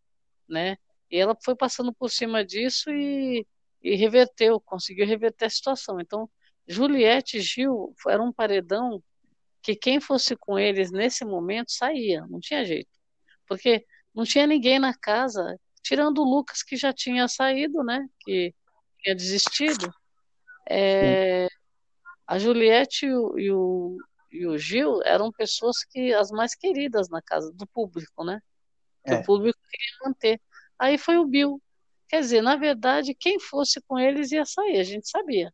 [0.49, 0.77] né?
[1.11, 3.47] E ela foi passando por cima disso e,
[3.83, 6.01] e reverteu, conseguiu reverter a situação.
[6.01, 6.29] Então,
[6.67, 9.03] Juliette e Gil era um paredão
[9.63, 12.91] que quem fosse com eles nesse momento saía, não tinha jeito.
[13.47, 18.07] Porque não tinha ninguém na casa, tirando o Lucas que já tinha saído, né?
[18.21, 18.55] Que
[19.03, 19.93] tinha desistido.
[20.69, 21.49] É,
[22.27, 23.97] a Juliette e o, e, o,
[24.31, 28.41] e o Gil eram pessoas que as mais queridas na casa do público, né?
[29.05, 29.17] É.
[29.17, 30.41] o público queria manter.
[30.79, 31.61] Aí foi o Bill.
[32.09, 35.53] Quer dizer, na verdade, quem fosse com eles ia sair, a gente sabia.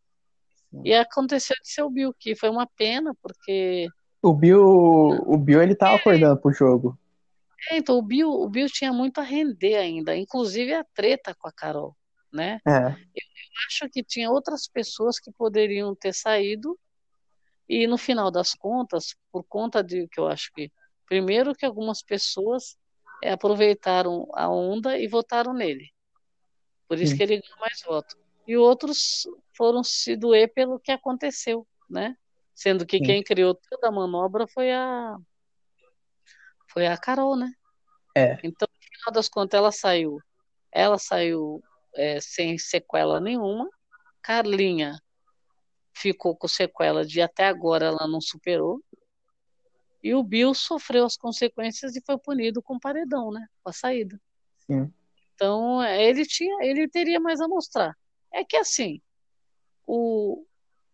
[0.85, 3.89] E aconteceu de ser o Bill, que foi uma pena, porque
[4.21, 6.99] O Bill, o Bill ele tava acordando pro jogo.
[7.71, 11.49] É, então o Bill, o Bill tinha muito a render ainda, inclusive a treta com
[11.49, 11.97] a Carol,
[12.33, 12.61] né?
[12.67, 12.97] É.
[13.67, 16.79] Acho que tinha outras pessoas que poderiam ter saído
[17.69, 20.73] e no final das contas, por conta de que eu acho que
[21.07, 22.77] primeiro que algumas pessoas
[23.23, 25.91] é, aproveitaram a onda e votaram nele,
[26.89, 27.17] por isso Sim.
[27.17, 28.17] que ele ganhou mais votos.
[28.47, 32.17] E outros foram se doer pelo que aconteceu, né?
[32.55, 33.05] Sendo que Sim.
[33.05, 35.19] quem criou toda a manobra foi a
[36.69, 37.53] foi a Carol, né?
[38.17, 38.39] É.
[38.43, 40.19] Então, no final das contas, ela saiu.
[40.73, 41.63] Ela saiu
[41.95, 43.69] é, sem sequela nenhuma.
[44.23, 45.01] Carlinha
[45.93, 48.83] ficou com sequela de até agora ela não superou.
[50.03, 53.47] E o Bill sofreu as consequências e foi punido com paredão, né?
[53.63, 54.21] Com a saída.
[54.59, 54.93] Sim.
[55.35, 57.97] Então, ele tinha, ele teria mais a mostrar.
[58.33, 59.01] É que assim,
[59.87, 60.45] o,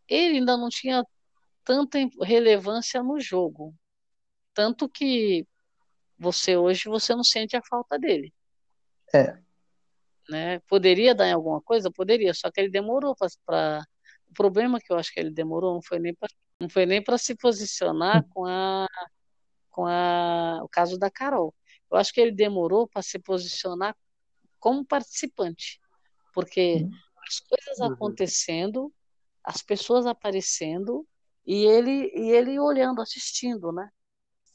[0.08, 1.04] ele ainda não tinha
[1.64, 3.74] tanta relevância no jogo.
[4.54, 5.46] Tanto que
[6.18, 8.32] você hoje você não sente a falta dele.
[9.14, 9.38] É.
[10.28, 10.58] Né?
[10.60, 11.90] Poderia dar em alguma coisa?
[11.90, 13.84] Poderia, só que ele demorou para.
[14.28, 17.02] O problema que eu acho que ele demorou não foi nem para não foi nem
[17.02, 18.86] para se posicionar com a
[19.70, 21.54] com a o caso da Carol.
[21.90, 23.94] Eu acho que ele demorou para se posicionar
[24.58, 25.80] como participante,
[26.32, 26.86] porque
[27.28, 27.92] as coisas Uhum.
[27.92, 28.92] acontecendo,
[29.44, 31.06] as pessoas aparecendo
[31.46, 33.90] e ele e ele olhando, assistindo, né?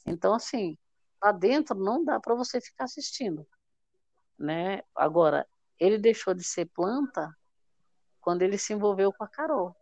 [0.06, 0.76] Então assim,
[1.22, 3.46] lá dentro não dá para você ficar assistindo,
[4.38, 4.82] né?
[4.94, 5.46] Agora,
[5.78, 7.34] ele deixou de ser planta
[8.20, 9.74] quando ele se envolveu com a Carol.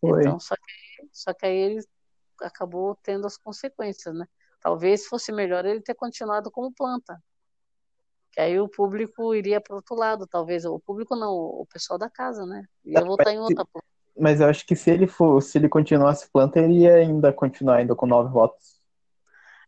[0.00, 0.20] Foi.
[0.20, 1.84] Então, só que, só que aí ele
[2.40, 4.26] acabou tendo as consequências, né?
[4.60, 7.20] Talvez fosse melhor ele ter continuado como planta.
[8.32, 10.64] Que aí o público iria para outro lado, talvez.
[10.64, 12.64] O público não, o pessoal da casa, né?
[12.84, 13.86] Ia votar em outra planta.
[14.16, 17.76] Mas eu acho que se ele for, se ele continuasse planta, ele ia ainda continuar
[17.76, 18.77] ainda com nove votos.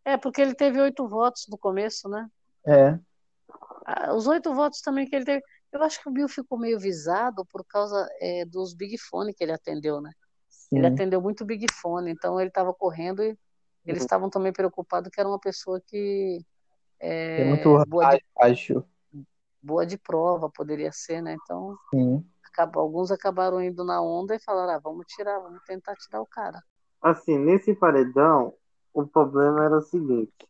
[0.05, 2.29] É, porque ele teve oito votos no começo, né?
[2.67, 2.99] É.
[4.15, 5.43] Os oito votos também que ele teve.
[5.73, 9.43] Eu acho que o Bill ficou meio visado por causa é, dos Big Fone que
[9.45, 10.11] ele atendeu, né?
[10.75, 10.95] Ele Sim.
[10.95, 13.37] atendeu muito Big Fone, então ele estava correndo e
[13.87, 16.45] eles estavam também preocupados que era uma pessoa que
[17.01, 18.85] é, É muito boa, de, ágil.
[19.63, 21.35] boa de prova, poderia ser, né?
[21.35, 22.25] Então, Sim.
[22.45, 26.27] acaba- alguns acabaram indo na onda e falaram, ah, vamos tirar, vamos tentar tirar o
[26.27, 26.63] cara.
[27.03, 28.55] Assim, nesse paredão,
[28.93, 30.49] o problema era o seguinte: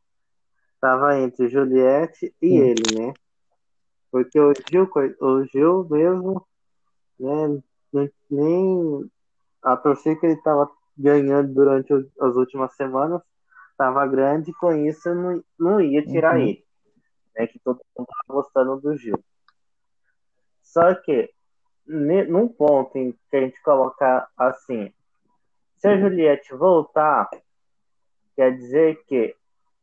[0.80, 2.58] tava entre Juliette e Sim.
[2.58, 3.14] ele, né?
[4.10, 6.46] Porque o Gil, o Gil mesmo,
[7.18, 9.10] né, nem-
[9.62, 13.22] a torcida que ele tava ganhando durante as últimas semanas
[13.76, 16.46] tava grande, com isso não, não ia tirar Uhum.
[16.46, 16.64] ele,
[17.34, 17.46] né?
[17.46, 19.22] Que todo mundo tava gostando do Gil.
[20.62, 21.32] Só que,
[21.86, 24.92] num ponto em que a gente colocar assim,
[25.76, 27.28] se a Juliette voltar,
[28.40, 29.36] quer dizer que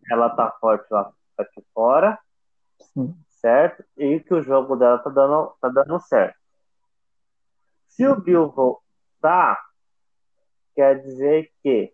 [0.10, 2.18] ela tá forte lá aqui fora,
[2.80, 3.16] Sim.
[3.28, 3.86] certo?
[3.96, 6.36] E que o jogo dela tá dando, tá dando certo.
[7.86, 9.64] Se o Bill voltar,
[10.74, 11.94] quer dizer que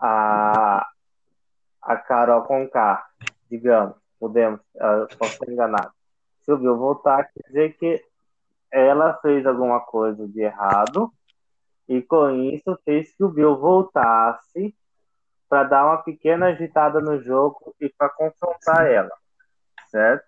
[0.00, 0.84] a,
[1.80, 3.06] a Carol Conká,
[3.48, 4.60] digamos, podemos,
[5.16, 5.92] posso estar enganado.
[6.40, 8.04] Se o Bill voltar, quer dizer que
[8.72, 11.12] ela fez alguma coisa de errado
[11.88, 14.74] e com isso fez que o Bill voltasse
[15.48, 19.14] para dar uma pequena agitada no jogo e para confrontar ela,
[19.88, 20.26] certo?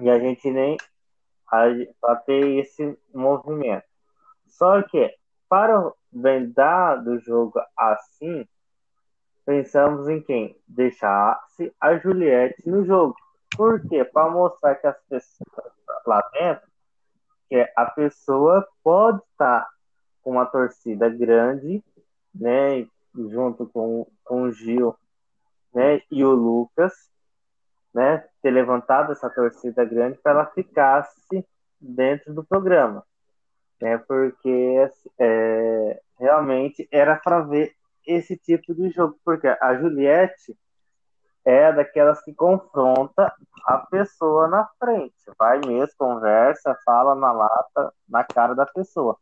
[0.00, 0.76] E a gente nem
[2.00, 3.84] para ter esse movimento.
[4.46, 5.14] Só que
[5.48, 8.46] para vendar do jogo assim,
[9.44, 10.56] pensamos em quem?
[10.66, 13.16] Deixasse a Juliette no jogo.
[13.56, 14.04] Por quê?
[14.04, 15.72] Para mostrar que as pessoas
[16.06, 16.68] lá dentro,
[17.48, 19.66] que a pessoa pode estar
[20.22, 21.82] com uma torcida grande,
[22.34, 22.86] né?
[23.28, 24.94] Junto com, com o Gil
[25.74, 26.92] né, e o Lucas,
[27.92, 28.24] né?
[28.42, 31.46] Ter levantado essa torcida grande para ela ficasse
[31.80, 33.04] dentro do programa.
[33.80, 37.72] Né, porque é, realmente era para ver
[38.06, 40.56] esse tipo de jogo, porque a Juliette
[41.44, 43.32] é daquelas que confronta
[43.64, 49.16] a pessoa na frente, vai mesmo, conversa, fala na lata, na cara da pessoa.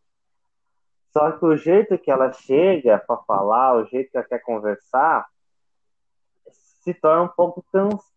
[1.17, 5.27] Só que o jeito que ela chega para falar, o jeito que ela quer conversar,
[6.51, 7.65] se torna um pouco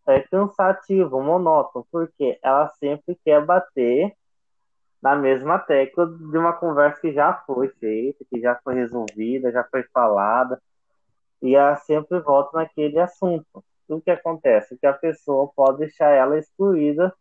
[0.06, 4.14] é, cansativo, monótono, porque ela sempre quer bater
[5.02, 9.64] na mesma tecla de uma conversa que já foi feita, que já foi resolvida, já
[9.64, 10.62] foi falada,
[11.42, 13.64] e ela sempre volta naquele assunto.
[13.88, 14.78] O que acontece?
[14.78, 17.16] Que a pessoa pode deixar ela excluída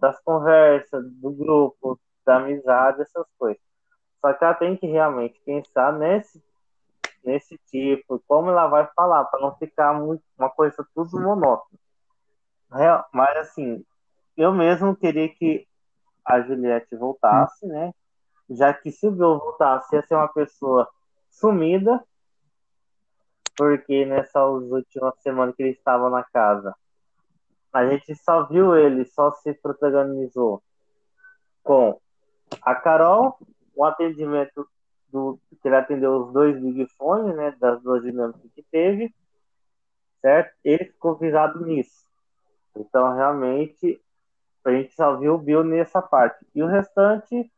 [0.00, 3.69] das conversas, do grupo, da amizade, essas coisas.
[4.20, 6.42] Só que ela tem que realmente pensar nesse,
[7.24, 11.78] nesse tipo, como ela vai falar, para não ficar muito, uma coisa tudo monótona.
[12.70, 13.84] Real, mas assim,
[14.36, 15.66] eu mesmo queria que
[16.24, 17.92] a Juliette voltasse, né?
[18.48, 20.88] Já que se o Bill voltasse, ia ser uma pessoa
[21.30, 22.02] sumida,
[23.56, 26.74] porque nessas últimas semanas que ele estava na casa,
[27.72, 30.62] a gente só viu ele, só se protagonizou
[31.62, 32.00] com
[32.62, 33.38] a Carol,
[33.74, 34.66] o atendimento
[35.08, 39.12] do que ele atendeu os dois Big Fone, né, das duas dinâmicas que teve,
[40.20, 40.54] certo?
[40.64, 42.06] Ele ficou visado nisso.
[42.76, 44.00] Então, realmente,
[44.64, 46.46] a gente só viu o Bill nessa parte.
[46.54, 47.50] E o restante,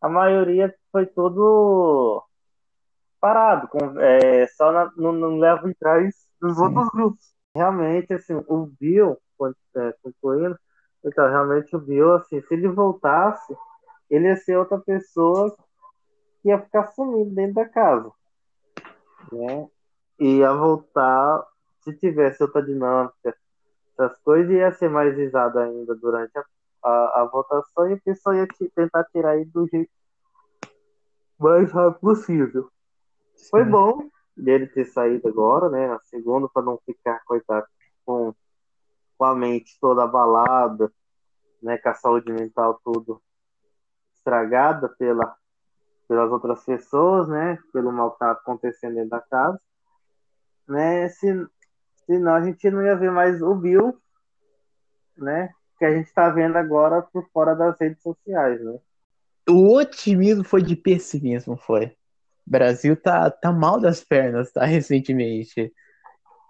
[0.00, 2.22] a maioria foi todo
[3.20, 7.34] parado, com, é, só na, não, não leva em trás dos outros grupos.
[7.54, 9.16] Realmente, assim, o Bill,
[9.76, 10.58] é, concluindo,
[11.04, 13.56] então, realmente o Bill, assim, se ele voltasse,
[14.10, 15.56] ele ia ser outra pessoa
[16.42, 18.10] que ia ficar sumindo dentro da casa.
[19.32, 19.68] Né?
[20.18, 21.46] Ia voltar,
[21.82, 23.36] se tivesse outra dinâmica,
[23.92, 26.44] essas coisas, ia ser mais risado ainda durante a,
[26.82, 29.90] a, a votação e o pessoal ia tentar tirar ele do jeito
[31.38, 32.70] mais rápido possível.
[33.34, 33.50] Sim.
[33.50, 35.86] Foi bom dele ter saído agora, né?
[35.86, 37.66] Na segunda, para não ficar, coitado,
[38.04, 38.34] com,
[39.16, 40.92] com a mente toda abalada,
[41.62, 41.78] né?
[41.78, 43.22] Com a saúde mental tudo
[44.20, 45.34] estragada pela,
[46.06, 47.58] pelas outras pessoas, né?
[47.72, 49.60] Pelo mal que tá acontecendo dentro da casa.
[50.68, 51.08] Né?
[51.08, 51.46] Se,
[52.06, 53.98] senão a gente não ia ver mais o Bill,
[55.16, 55.50] né?
[55.78, 58.78] Que a gente está vendo agora por fora das redes sociais, né?
[59.48, 61.86] O otimismo foi de pessimismo, foi.
[62.46, 64.64] O Brasil tá, tá mal das pernas, tá?
[64.66, 65.72] Recentemente.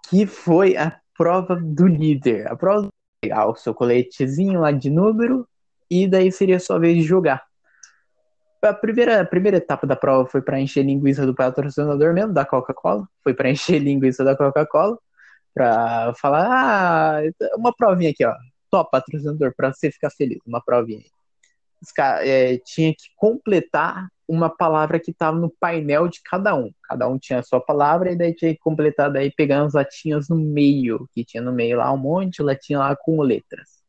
[0.09, 2.51] Que foi a prova do líder.
[2.51, 2.89] A prova do
[3.21, 5.47] pegar o seu coletezinho lá de número
[5.89, 7.43] e daí seria sua vez de jogar.
[8.61, 12.45] A primeira, a primeira etapa da prova foi para encher linguiça do patrocinador mesmo, da
[12.45, 13.07] Coca-Cola.
[13.23, 14.97] Foi para encher linguiça da Coca-Cola.
[15.53, 17.21] Pra falar, ah,
[17.57, 18.33] uma provinha aqui, ó.
[18.69, 20.39] Top patrocinador, para você ficar feliz.
[20.45, 21.11] Uma provinha aí.
[22.21, 26.71] É, tinha que completar uma palavra que estava no painel de cada um.
[26.83, 30.29] Cada um tinha a sua palavra e daí tinha que completar, daí pegando as latinhas
[30.29, 33.81] no meio, que tinha no meio lá um monte de latinha lá com letras.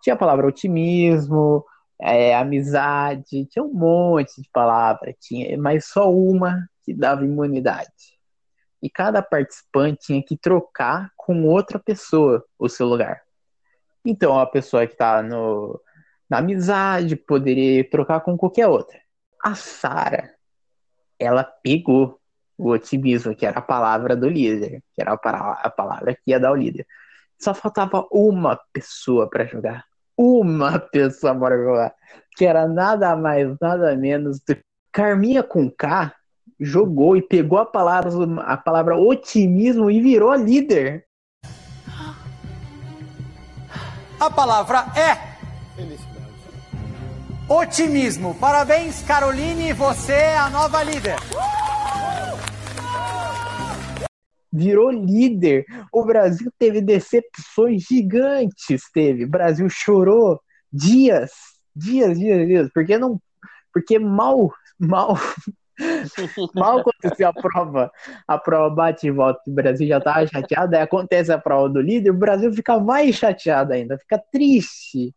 [0.00, 1.64] Tinha a palavra otimismo,
[2.00, 8.18] é, amizade, tinha um monte de palavra, tinha, mas só uma que dava imunidade.
[8.82, 13.22] E cada participante tinha que trocar com outra pessoa o seu lugar.
[14.04, 19.00] Então a pessoa que está na amizade poderia trocar com qualquer outra.
[19.42, 20.34] A Sara,
[21.18, 22.20] ela pegou
[22.58, 26.52] o otimismo, que era a palavra do líder, que era a palavra que ia dar
[26.52, 26.86] o líder.
[27.40, 29.84] Só faltava uma pessoa para jogar
[30.16, 31.94] uma pessoa jogar,
[32.36, 34.62] que era nada mais, nada menos do que
[34.92, 36.14] Carminha com K
[36.60, 38.10] jogou e pegou a palavra,
[38.42, 41.04] a palavra otimismo e virou líder.
[44.20, 45.34] A palavra é
[47.52, 48.34] otimismo.
[48.36, 51.16] Parabéns, Caroline, você é a nova líder.
[54.54, 55.66] Virou líder.
[55.92, 59.24] O Brasil teve decepções gigantes, teve.
[59.24, 60.40] O Brasil chorou
[60.72, 61.32] dias,
[61.74, 63.20] dias, dias, dias, porque não,
[63.72, 65.18] porque mal, mal,
[66.54, 67.90] mal aconteceu a prova,
[68.28, 71.80] a prova bate e volta, o Brasil já tava chateado, aí acontece a prova do
[71.80, 75.12] líder, o Brasil fica mais chateado ainda, fica triste.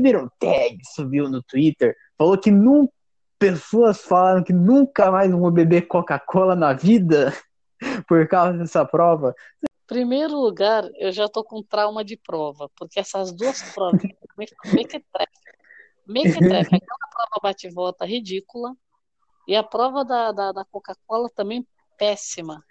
[0.00, 2.92] Viram tag, subiu no Twitter, falou que nunca
[3.38, 7.34] pessoas falaram que nunca mais vão beber Coca-Cola na vida
[8.06, 9.34] por causa dessa prova?
[9.86, 14.00] Primeiro lugar, eu já tô com trauma de prova, porque essas duas provas,
[14.72, 15.32] mequetrefe,
[16.06, 18.74] mequetrefe, aquela prova bate-volta ridícula,
[19.46, 21.66] e a prova da, da, da Coca-Cola também
[21.98, 22.64] péssima,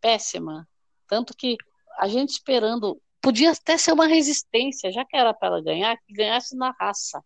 [0.00, 0.68] péssima,
[1.06, 1.56] tanto que
[1.98, 6.12] a gente esperando, podia até ser uma resistência, já que era para ela ganhar, que
[6.12, 7.22] ganhasse na raça,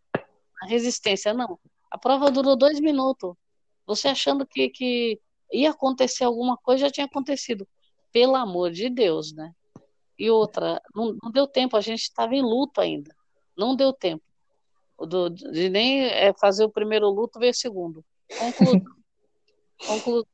[0.63, 1.59] a resistência, não,
[1.91, 3.35] a prova durou dois minutos,
[3.87, 5.21] você achando que, que
[5.53, 7.67] ia acontecer alguma coisa, já tinha acontecido.
[8.13, 9.53] Pelo amor de Deus, né?
[10.19, 13.15] E outra, não, não deu tempo, a gente estava em luto ainda.
[13.57, 14.23] Não deu tempo.
[14.99, 18.05] Do, de nem é, fazer o primeiro luto, ver o segundo.
[18.39, 18.83] Conclusão.
[19.87, 20.27] Conclusão.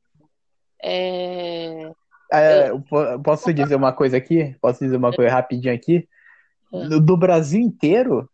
[0.81, 1.91] É,
[2.33, 2.83] é, eu...
[3.21, 4.55] Posso dizer uma coisa aqui?
[4.59, 6.07] Posso dizer uma coisa rapidinho aqui?
[6.73, 6.99] É.
[6.99, 8.27] Do Brasil inteiro,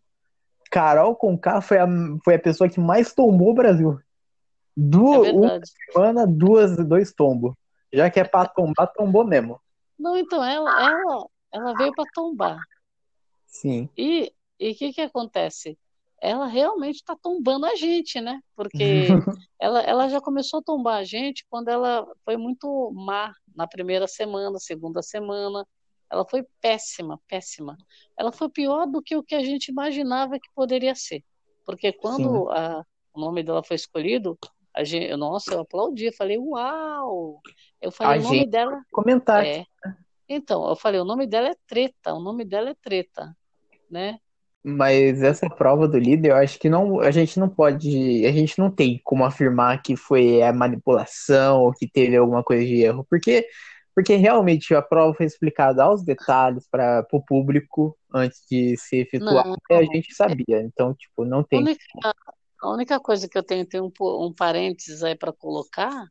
[0.72, 1.88] Carol Conká foi a,
[2.24, 4.00] foi a pessoa que mais tomou o Brasil.
[4.82, 7.54] Du é uma semana, duas, dois tombos.
[7.92, 9.60] Já que é pra tombar, tombou mesmo.
[9.98, 12.58] Não, então, ela, ela, ela veio para tombar.
[13.46, 13.90] Sim.
[13.98, 14.32] E
[14.62, 15.78] o que que acontece?
[16.22, 18.40] Ela realmente está tombando a gente, né?
[18.56, 19.08] Porque
[19.60, 24.08] ela, ela já começou a tombar a gente quando ela foi muito má na primeira
[24.08, 25.68] semana, segunda semana.
[26.10, 27.78] Ela foi péssima, péssima.
[28.18, 31.22] Ela foi pior do que o que a gente imaginava que poderia ser.
[31.66, 34.38] Porque quando a, o nome dela foi escolhido,
[34.80, 37.40] a gente, nossa, eu aplaudi, falei, uau!
[37.82, 38.82] Eu falei, a o nome dela.
[38.92, 39.46] Comentar.
[39.46, 39.66] É.
[40.28, 43.36] Então, eu falei, o nome dela é treta, o nome dela é treta,
[43.90, 44.20] né?
[44.64, 48.60] Mas essa prova do líder, eu acho que não, a gente não pode, a gente
[48.60, 53.06] não tem como afirmar que foi a manipulação ou que teve alguma coisa de erro,
[53.10, 53.48] porque
[54.00, 59.58] Porque realmente a prova foi explicada aos detalhes para o público antes de ser efetuada
[59.70, 60.62] e a gente sabia.
[60.62, 61.60] Então, tipo, não A tem.
[61.60, 61.84] única,
[62.62, 66.08] a única coisa que eu tenho, tenho um, um parênteses aí para colocar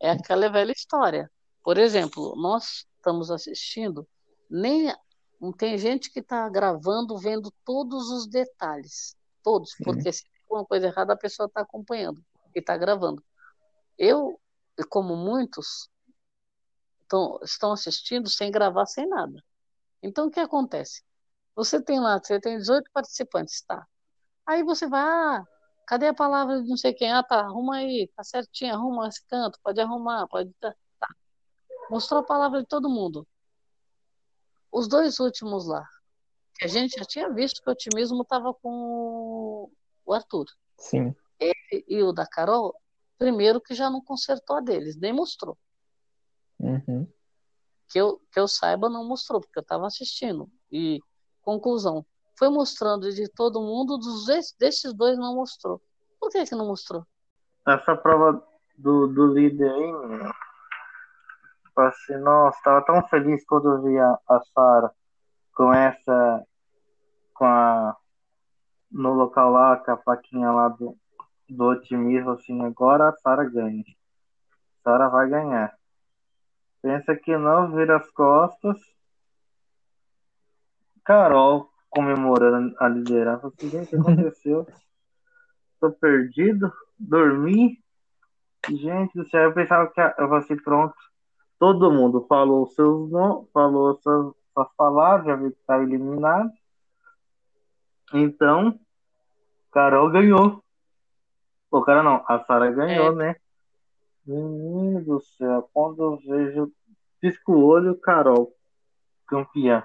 [0.00, 1.30] é aquela velha história.
[1.62, 4.06] Por exemplo, nós estamos assistindo,
[4.50, 4.92] nem
[5.40, 9.84] não tem gente que está gravando, vendo todos os detalhes, todos, Sim.
[9.84, 12.24] porque se for uma coisa errada, a pessoa está acompanhando
[12.54, 13.22] e está gravando.
[13.98, 14.40] Eu,
[14.88, 15.88] como muitos,
[17.08, 19.42] tão, estão assistindo sem gravar, sem nada.
[20.02, 21.02] Então, o que acontece?
[21.54, 23.86] Você tem lá, você tem 18 participantes, tá?
[24.46, 25.44] Aí você vai, ah,
[25.86, 27.12] cadê a palavra de não sei quem?
[27.12, 30.52] Ah, tá, arruma aí, tá certinho, arruma esse canto, pode arrumar, pode.
[30.60, 30.74] Tá.
[30.98, 31.08] tá.
[31.90, 33.26] Mostrou a palavra de todo mundo.
[34.70, 35.86] Os dois últimos lá,
[36.56, 39.70] que a gente já tinha visto que o otimismo estava com
[40.04, 40.46] o Arthur.
[40.78, 41.14] Sim.
[41.38, 42.74] Ele e o da Carol,
[43.18, 45.58] primeiro que já não consertou a deles, nem mostrou.
[46.58, 47.06] Uhum.
[47.90, 50.50] Que eu, que eu saiba, não mostrou, porque eu estava assistindo.
[50.70, 51.00] E,
[51.42, 52.06] conclusão,
[52.38, 55.80] foi mostrando de todo mundo, dos des- desses dois não mostrou.
[56.20, 57.06] Por que que não mostrou?
[57.66, 58.42] Essa prova
[58.76, 59.92] do, do líder aí.
[61.64, 64.92] Tipo assim, nossa, tava tão feliz quando eu vi a, a Sara
[65.54, 66.46] com essa.
[67.34, 67.96] com a.
[68.90, 70.96] no local lá, com a plaquinha lá do,
[71.48, 73.84] do otimismo, assim, agora a Sara ganha.
[74.82, 75.76] Sara vai ganhar.
[76.82, 78.76] Pensa que não, vira as costas.
[81.04, 83.46] Carol comemorando a liderança.
[83.46, 84.66] Assim, gente, o que aconteceu?
[85.78, 87.78] Tô perdido, dormi.
[88.68, 90.94] Gente do céu, eu pensava que eu fosse assim, pronto.
[91.58, 96.50] Todo mundo falou seus nomes, falou suas, suas palavras, já viu que tá eliminado.
[98.14, 98.78] Então,
[99.70, 100.62] Carol ganhou.
[101.70, 103.36] O cara não, a Sara ganhou, né?
[104.24, 106.72] Menino do céu, quando eu vejo,
[107.20, 108.54] pisco o olho, Carol,
[109.26, 109.82] campeã,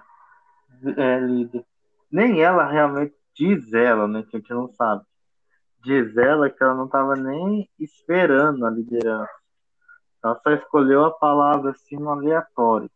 [0.95, 1.65] é, líder.
[2.11, 4.23] Nem ela realmente diz ela, né?
[4.29, 5.03] Que a gente não sabe.
[5.83, 9.29] Diz ela que ela não estava nem esperando a liderança.
[10.23, 12.89] Ela só escolheu a palavra assim no aleatório.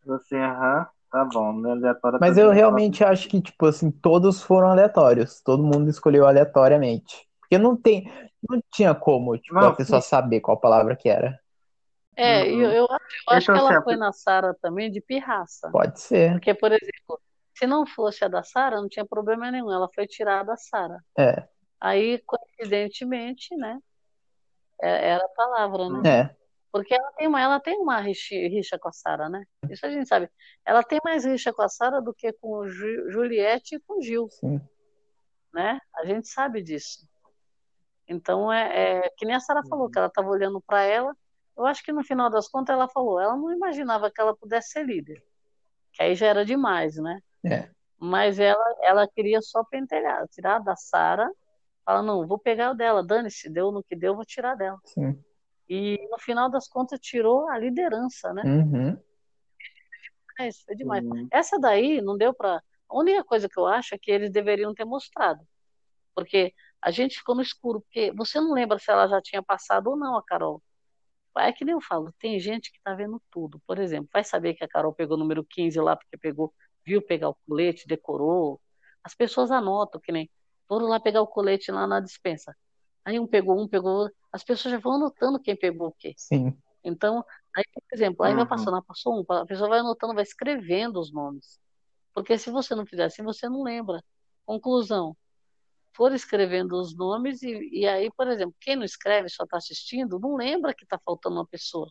[0.00, 2.18] Tipo Assim, aham, tá bom, no aleatório.
[2.20, 2.56] Mas tá eu bem.
[2.56, 5.40] realmente acho que, tipo assim, todos foram aleatórios.
[5.42, 7.28] Todo mundo escolheu aleatoriamente.
[7.40, 8.10] Porque não tem,
[8.48, 11.38] não tinha como, tipo, Não, a pessoa saber qual palavra que era.
[12.16, 14.56] É, e eu, eu acho, eu acho Então, que assim, ela a foi na Sara
[14.60, 15.70] também de pirraça.
[15.70, 16.32] Pode ser.
[16.32, 17.20] Porque, por exemplo,
[17.60, 19.70] se não fosse a da Sara, não tinha problema nenhum.
[19.70, 20.98] Ela foi tirada da Sara.
[21.18, 21.46] É,
[21.78, 23.78] Aí, coincidentemente, né?
[24.80, 26.08] é- Era a palavra, né?
[26.08, 26.36] é.
[26.72, 29.44] Porque ela tem uma, ela tem uma rixa, com a Sara, né?
[29.68, 30.30] Isso a gente sabe.
[30.64, 34.28] Ela tem mais rixa com a Sara do que com Juliette e com o Gil,
[34.30, 34.58] Sim.
[35.52, 35.78] né?
[35.96, 37.06] A gente sabe disso.
[38.08, 41.14] Então é, é que nem a Sara falou que ela estava olhando para ela.
[41.58, 44.70] Eu acho que no final das contas ela falou, ela não imaginava que ela pudesse
[44.70, 45.22] ser líder,
[45.92, 47.20] que aí já era demais, né?
[47.44, 47.68] É.
[47.98, 51.30] Mas ela, ela queria só pentelhar, tirar da Sara.
[51.84, 54.78] Fala, não, vou pegar o dela, dane-se, deu no que deu, vou tirar dela.
[54.84, 55.22] Sim.
[55.68, 58.42] E no final das contas tirou a liderança, né?
[58.44, 58.98] Uhum.
[60.40, 61.04] É, isso foi demais.
[61.04, 61.28] Uhum.
[61.30, 62.62] Essa daí não deu pra.
[62.88, 65.46] A única coisa que eu acho é que eles deveriam ter mostrado.
[66.14, 66.52] Porque
[66.82, 69.96] a gente ficou no escuro, porque você não lembra se ela já tinha passado ou
[69.96, 70.62] não, a Carol.
[71.38, 73.60] É que nem eu falo, tem gente que tá vendo tudo.
[73.66, 76.52] Por exemplo, vai saber que a Carol pegou o número 15 lá, porque pegou,
[76.84, 78.60] viu pegar o colete, decorou.
[79.02, 80.28] As pessoas anotam, que nem
[80.68, 82.56] foram lá pegar o colete lá na dispensa.
[83.04, 84.16] Aí um pegou um, pegou outro.
[84.32, 86.14] As pessoas já vão anotando quem pegou o quê.
[86.16, 86.56] Sim.
[86.84, 87.24] Então,
[87.56, 88.48] aí, por exemplo, aí vai Uhum.
[88.48, 91.58] passando, ah, passou um, a pessoa vai anotando, vai escrevendo os nomes.
[92.14, 94.02] Porque se você não fizer assim, você não lembra.
[94.46, 95.16] Conclusão.
[95.92, 100.18] For escrevendo os nomes e, e aí, por exemplo, quem não escreve, só está assistindo,
[100.20, 101.90] não lembra que está faltando uma pessoa.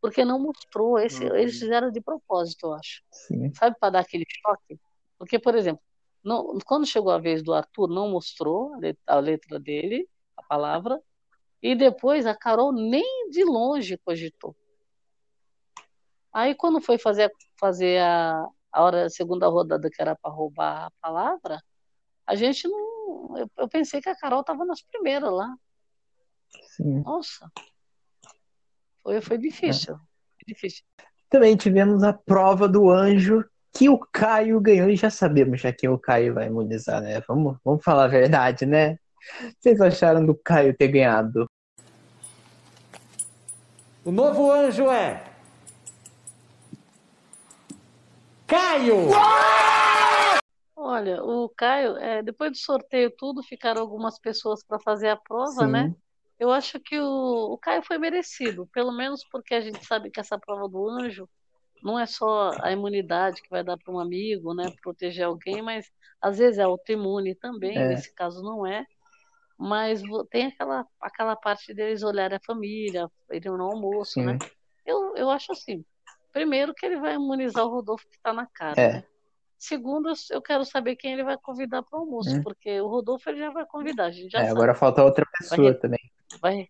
[0.00, 0.98] Porque não mostrou.
[0.98, 1.34] Esse, Uhum.
[1.36, 3.02] Eles fizeram de propósito, eu acho.
[3.10, 3.52] Sim.
[3.54, 4.78] Sabe, para dar aquele choque?
[5.18, 5.82] Porque, por exemplo,
[6.22, 10.42] não- quando chegou a vez do Arthur, não mostrou a let- a letra dele, a
[10.42, 11.00] palavra,
[11.62, 14.54] e depois a Carol nem de longe cogitou.
[16.32, 20.86] Aí, quando foi fazer, fazer a, a hora, a segunda rodada, que era para roubar
[20.86, 21.60] a palavra,
[22.26, 23.36] a gente não.
[23.36, 25.52] Eu, eu pensei que a Carol estava nas primeiras lá.
[26.76, 27.02] Sim.
[27.02, 27.50] Nossa,
[29.02, 29.94] foi, foi difícil.
[29.96, 30.84] Foi difícil.
[31.30, 35.88] Também tivemos a prova do anjo que o Caio ganhou e já sabemos já que
[35.88, 37.20] o Caio vai imunizar, né?
[37.28, 38.98] Vamos, vamos falar a verdade, né?
[39.58, 41.48] Vocês acharam do Caio ter ganhado?
[44.04, 45.22] O novo anjo é.
[48.46, 49.10] Caio!
[50.74, 55.66] Olha, o Caio, é, depois do sorteio tudo, ficaram algumas pessoas para fazer a prova,
[55.66, 55.70] Sim.
[55.70, 55.94] né?
[56.38, 60.20] Eu acho que o, o Caio foi merecido, pelo menos porque a gente sabe que
[60.20, 61.28] essa prova do anjo
[61.82, 65.90] não é só a imunidade que vai dar para um amigo, né, proteger alguém, mas
[66.20, 67.88] às vezes é autoimune também, É.
[67.88, 68.84] nesse caso não é.
[69.56, 70.00] Mas
[70.30, 74.26] tem aquela, aquela parte deles olharem a família, irem no almoço, Sim.
[74.26, 74.38] né?
[74.86, 75.84] Eu, eu acho assim,
[76.32, 78.92] primeiro que ele vai imunizar o Rodolfo que está na cara, É.
[78.94, 79.04] né?
[79.58, 82.42] Segundo, eu- quero saber quem ele vai convidar para o almoço, Hum.
[82.44, 85.26] porque o Rodolfo ele já vai convidar, a gente já É, sabe agora falta outra
[85.36, 85.98] pessoa Vai- também.
[86.40, 86.68] Vai,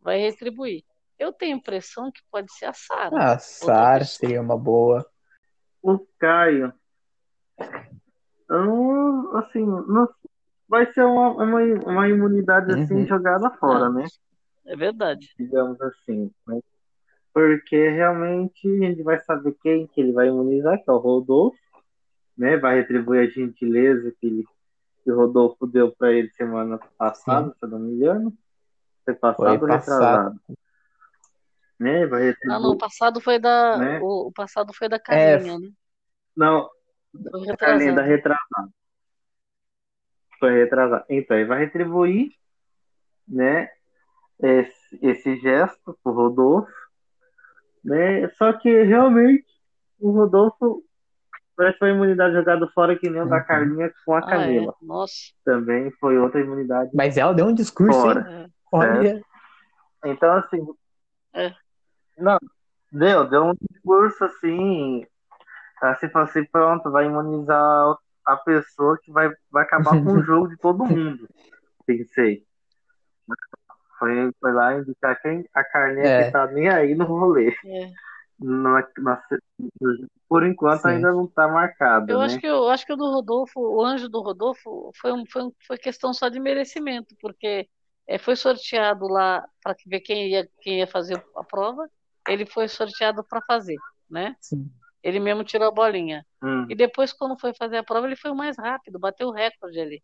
[0.00, 0.84] vai retribuir.
[1.18, 3.16] Eu tenho a impressão que pode ser a Sara.
[3.18, 5.04] Ah, Sara seria uma boa.
[5.82, 6.72] O Caio.
[8.48, 10.08] Eu não, assim, não,
[10.68, 13.06] vai ser uma, uma, uma imunidade assim Uhum.
[13.06, 13.90] jogada fora, Ah.
[13.90, 14.04] né?
[14.66, 15.28] É verdade.
[15.38, 16.30] Digamos assim.
[16.46, 16.60] né?
[17.32, 21.58] Porque realmente a gente vai saber quem que ele vai imunizar, que é o Rodolfo,
[22.36, 22.56] né?
[22.56, 24.44] Vai retribuir a gentileza que, ele,
[25.04, 28.36] que o Rodolfo deu para ele semana passada, se eu não me engano.
[29.04, 29.78] Foi passado Foi ou passado.
[29.78, 30.40] retrasado?
[31.78, 32.06] Né?
[32.06, 32.56] Vai retribuir.
[32.56, 33.78] Ah, não, o passado foi da.
[33.78, 33.98] Né?
[34.02, 35.68] O, passado foi da É, Carlinha, né?
[36.36, 36.68] Não,
[37.30, 38.08] Foi Carlinha, da retrasado.
[38.08, 38.70] retrasada.
[40.38, 41.04] Foi retrasado.
[41.08, 42.30] Então, ele vai retribuir,
[43.28, 43.68] né,
[44.42, 46.72] esse, esse gesto pro Rodolfo,
[47.84, 48.28] né?
[48.30, 49.44] Só que realmente
[49.98, 50.82] o Rodolfo
[51.56, 53.44] parece que foi uma imunidade jogada fora que nem o da Uhum.
[53.44, 54.30] Carlinha com a Ah, é.
[54.30, 54.74] Camila.
[54.80, 55.14] Nossa.
[55.44, 58.20] Também foi outra imunidade Mas ela deu um discurso, fora.
[58.20, 58.44] hein?
[58.46, 58.59] É.
[58.72, 59.22] Olha.
[60.04, 60.66] Então, assim.
[61.34, 61.52] É.
[62.18, 62.38] Não,
[62.92, 65.06] deu, deu um discurso assim.
[65.80, 70.48] Assim, falou assim, pronto, vai imunizar a pessoa que vai, vai acabar com o jogo
[70.48, 71.26] de todo mundo.
[71.86, 72.44] Pensei.
[73.98, 76.24] Foi, foi lá indicar quem a Carlinha É.
[76.26, 77.54] que tá nem aí no rolê.
[77.64, 77.90] É.
[78.38, 79.22] Na- na-
[80.28, 80.88] por enquanto Sim.
[80.88, 82.24] ainda não tá marcado, Eu né?
[82.24, 85.42] acho que eu acho que o do Rodolfo, o anjo do Rodolfo, foi, um, foi,
[85.42, 87.68] um- foi questão só de merecimento, porque
[88.06, 91.88] é, foi sorteado lá para ver quem ia, quem ia fazer a prova.
[92.28, 93.76] Ele foi sorteado para fazer,
[94.08, 94.36] né?
[94.40, 94.70] Sim.
[95.02, 96.26] Ele mesmo tirou a bolinha.
[96.42, 99.32] Hum, E depois, quando foi fazer a prova, ele foi o mais rápido, bateu o
[99.32, 100.02] recorde ali.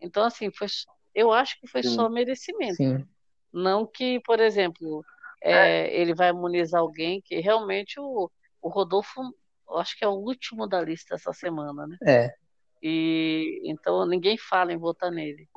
[0.00, 0.66] Então, assim, foi,
[1.14, 1.94] eu acho que foi Sim.
[1.94, 2.76] só merecimento.
[2.76, 3.06] Sim.
[3.52, 5.04] Não que, por exemplo,
[5.42, 8.30] é, ele vai imunizar alguém, que realmente o,
[8.60, 9.20] o Rodolfo,
[9.68, 11.96] eu acho que é o último da lista essa semana, né?
[12.06, 12.34] É.
[12.82, 15.48] E então ninguém fala em votar nele.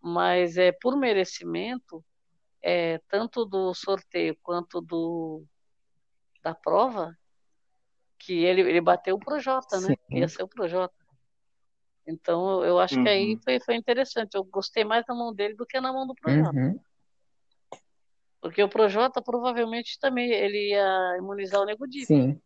[0.00, 2.04] Mas é por merecimento,
[2.62, 5.44] é, tanto do sorteio quanto do
[6.42, 7.14] da prova,
[8.18, 9.88] que ele, ele bateu o Projota, né?
[9.88, 10.18] Sim.
[10.18, 10.94] Ia ser o Projota.
[12.06, 13.40] Então eu acho que aí Uhum.
[13.42, 14.34] foi, foi interessante.
[14.34, 16.56] Eu gostei mais na mão dele do que na mão do Projota.
[16.58, 16.80] Uhum.
[18.40, 22.40] Porque o Projota provavelmente também ele ia imunizar o Nego Di, Sim.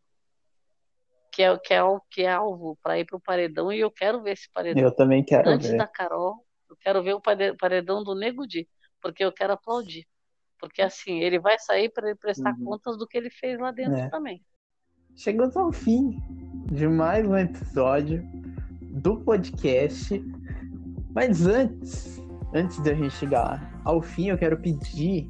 [1.31, 3.91] que é, que é, o- que é alvo para ir para o paredão, e eu
[3.93, 4.83] quero ver esse paredão.
[4.83, 5.79] Eu também quero Antes ver.
[5.79, 6.44] da Carol,
[6.85, 8.69] quero ver o pare- paredão do Nego Di,
[9.01, 10.07] porque eu quero aplaudir.
[10.61, 12.65] Porque assim, ele vai sair para ele prestar Uhum.
[12.65, 14.09] contas do que ele fez lá dentro É.
[14.09, 14.41] também.
[15.17, 16.19] Chegamos ao fim
[16.73, 18.23] de mais um episódio
[18.83, 20.23] do podcast.
[21.15, 22.21] Mas antes,
[22.53, 25.29] antes da gente chegar ao fim, eu quero pedir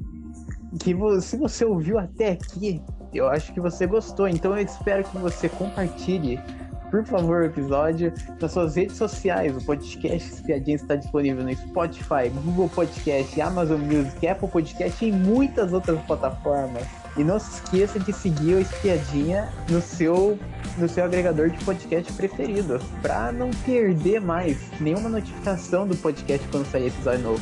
[0.81, 2.81] que vo- se você ouviu até aqui,
[3.13, 4.27] eu acho que você gostou.
[4.27, 6.39] Então eu espero que você compartilhe,
[6.89, 9.55] por favor, o episódio nas suas redes sociais.
[9.55, 15.73] O podcast Espiadinha está disponível no Spotify, Google Podcast, Amazon Music, Apple Podcast e muitas
[15.73, 16.83] outras plataformas.
[17.17, 20.37] E não se esqueça de seguir o Espiadinha no seu,
[20.77, 26.65] no seu agregador de podcast preferido, para não perder mais nenhuma notificação do podcast quando
[26.65, 27.41] sair episódio novo.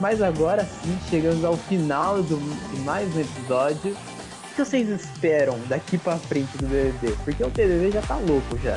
[0.00, 2.38] Mas agora sim, chegamos ao final do,
[2.70, 3.96] de mais um episódio.
[4.58, 7.16] O que vocês esperam daqui pra frente do BBB?
[7.22, 8.76] Porque o BBB já tá louco já.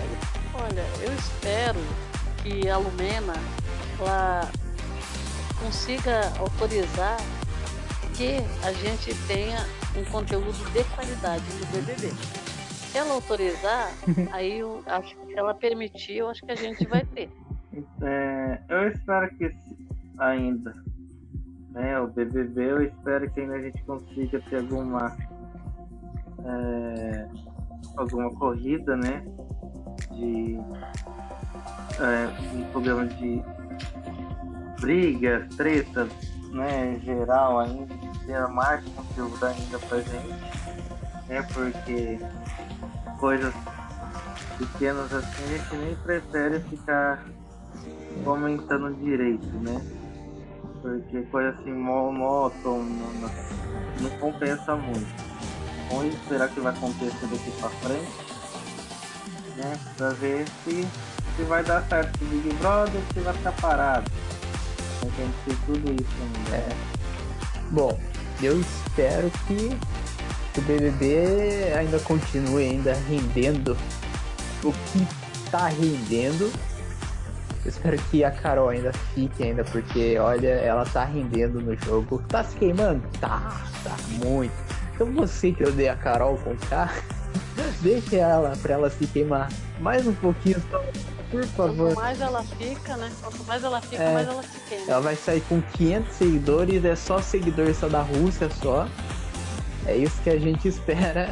[0.54, 1.80] Olha, eu espero
[2.44, 3.34] que a Lumena
[3.98, 4.48] ela
[5.60, 7.18] consiga autorizar
[8.16, 9.58] que a gente tenha
[9.98, 12.10] um conteúdo de qualidade no BBB.
[12.12, 13.92] Se ela autorizar,
[14.34, 17.28] aí eu acho que se ela permitir, eu acho que a gente vai ter.
[18.04, 19.52] É, eu espero que
[20.20, 20.76] ainda,
[21.72, 25.18] né, o BBB, eu espero que ainda a gente consiga ter alguma
[26.46, 27.28] é,
[27.98, 29.24] alguma corrida, né,
[30.12, 30.60] de
[32.00, 33.44] é, um programa de
[34.80, 36.10] brigas, tretas,
[36.52, 37.96] né, geral ainda,
[38.26, 40.28] ter mais conteúdo ainda pra gente,
[41.28, 42.20] né, porque
[43.20, 43.54] coisas
[44.58, 47.24] pequenas assim a gente nem prefere ficar
[48.24, 49.82] comentando direito, né?
[50.82, 53.30] Porque coisa assim monótona não,
[54.02, 55.31] não compensa muito.
[55.94, 58.12] O que vai acontecer daqui pra frente,
[59.58, 59.80] né?
[59.98, 60.88] Pra ver se,
[61.36, 64.10] se vai dar certo o Big Brother, se vai ficar parado.
[65.04, 66.50] Né, que tem tudo isso ainda.
[66.58, 66.76] né?
[67.72, 68.00] Bom,
[68.42, 69.78] eu espero que
[70.58, 73.78] o BBB ainda continue ainda rendendo
[74.64, 75.08] o que
[75.52, 76.52] tá rendendo.
[77.64, 82.24] Eu espero que a Carol ainda fique ainda, porque olha, ela tá rendendo no jogo.
[82.28, 83.04] Tá se queimando?
[83.20, 84.81] Tá, tá muito.
[85.02, 86.88] Então você que odeia a Carol com K,
[87.82, 90.80] deixe ela pra ela se queimar mais um pouquinho só,
[91.32, 91.88] por favor.
[91.88, 93.12] Quanto mais ela fica, né?
[93.20, 94.14] Quanto mais ela fica, É.
[94.14, 94.92] mais ela se queima.
[94.92, 98.88] Ela vai sair com 500 seguidores, é só seguidor só da Rússia só.
[99.88, 101.32] É isso que a gente espera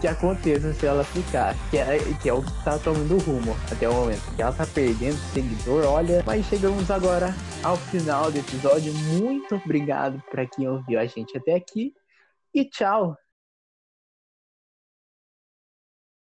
[0.00, 3.88] que aconteça se ela ficar, que é, que é o que tá tomando rumo até
[3.88, 4.22] o momento.
[4.36, 6.22] Que ela tá perdendo seguidor, olha.
[6.24, 7.34] Mas chegamos agora
[7.64, 8.94] ao final do episódio.
[8.94, 11.92] Muito obrigado para quem ouviu a gente até aqui
[12.54, 13.19] e tchau.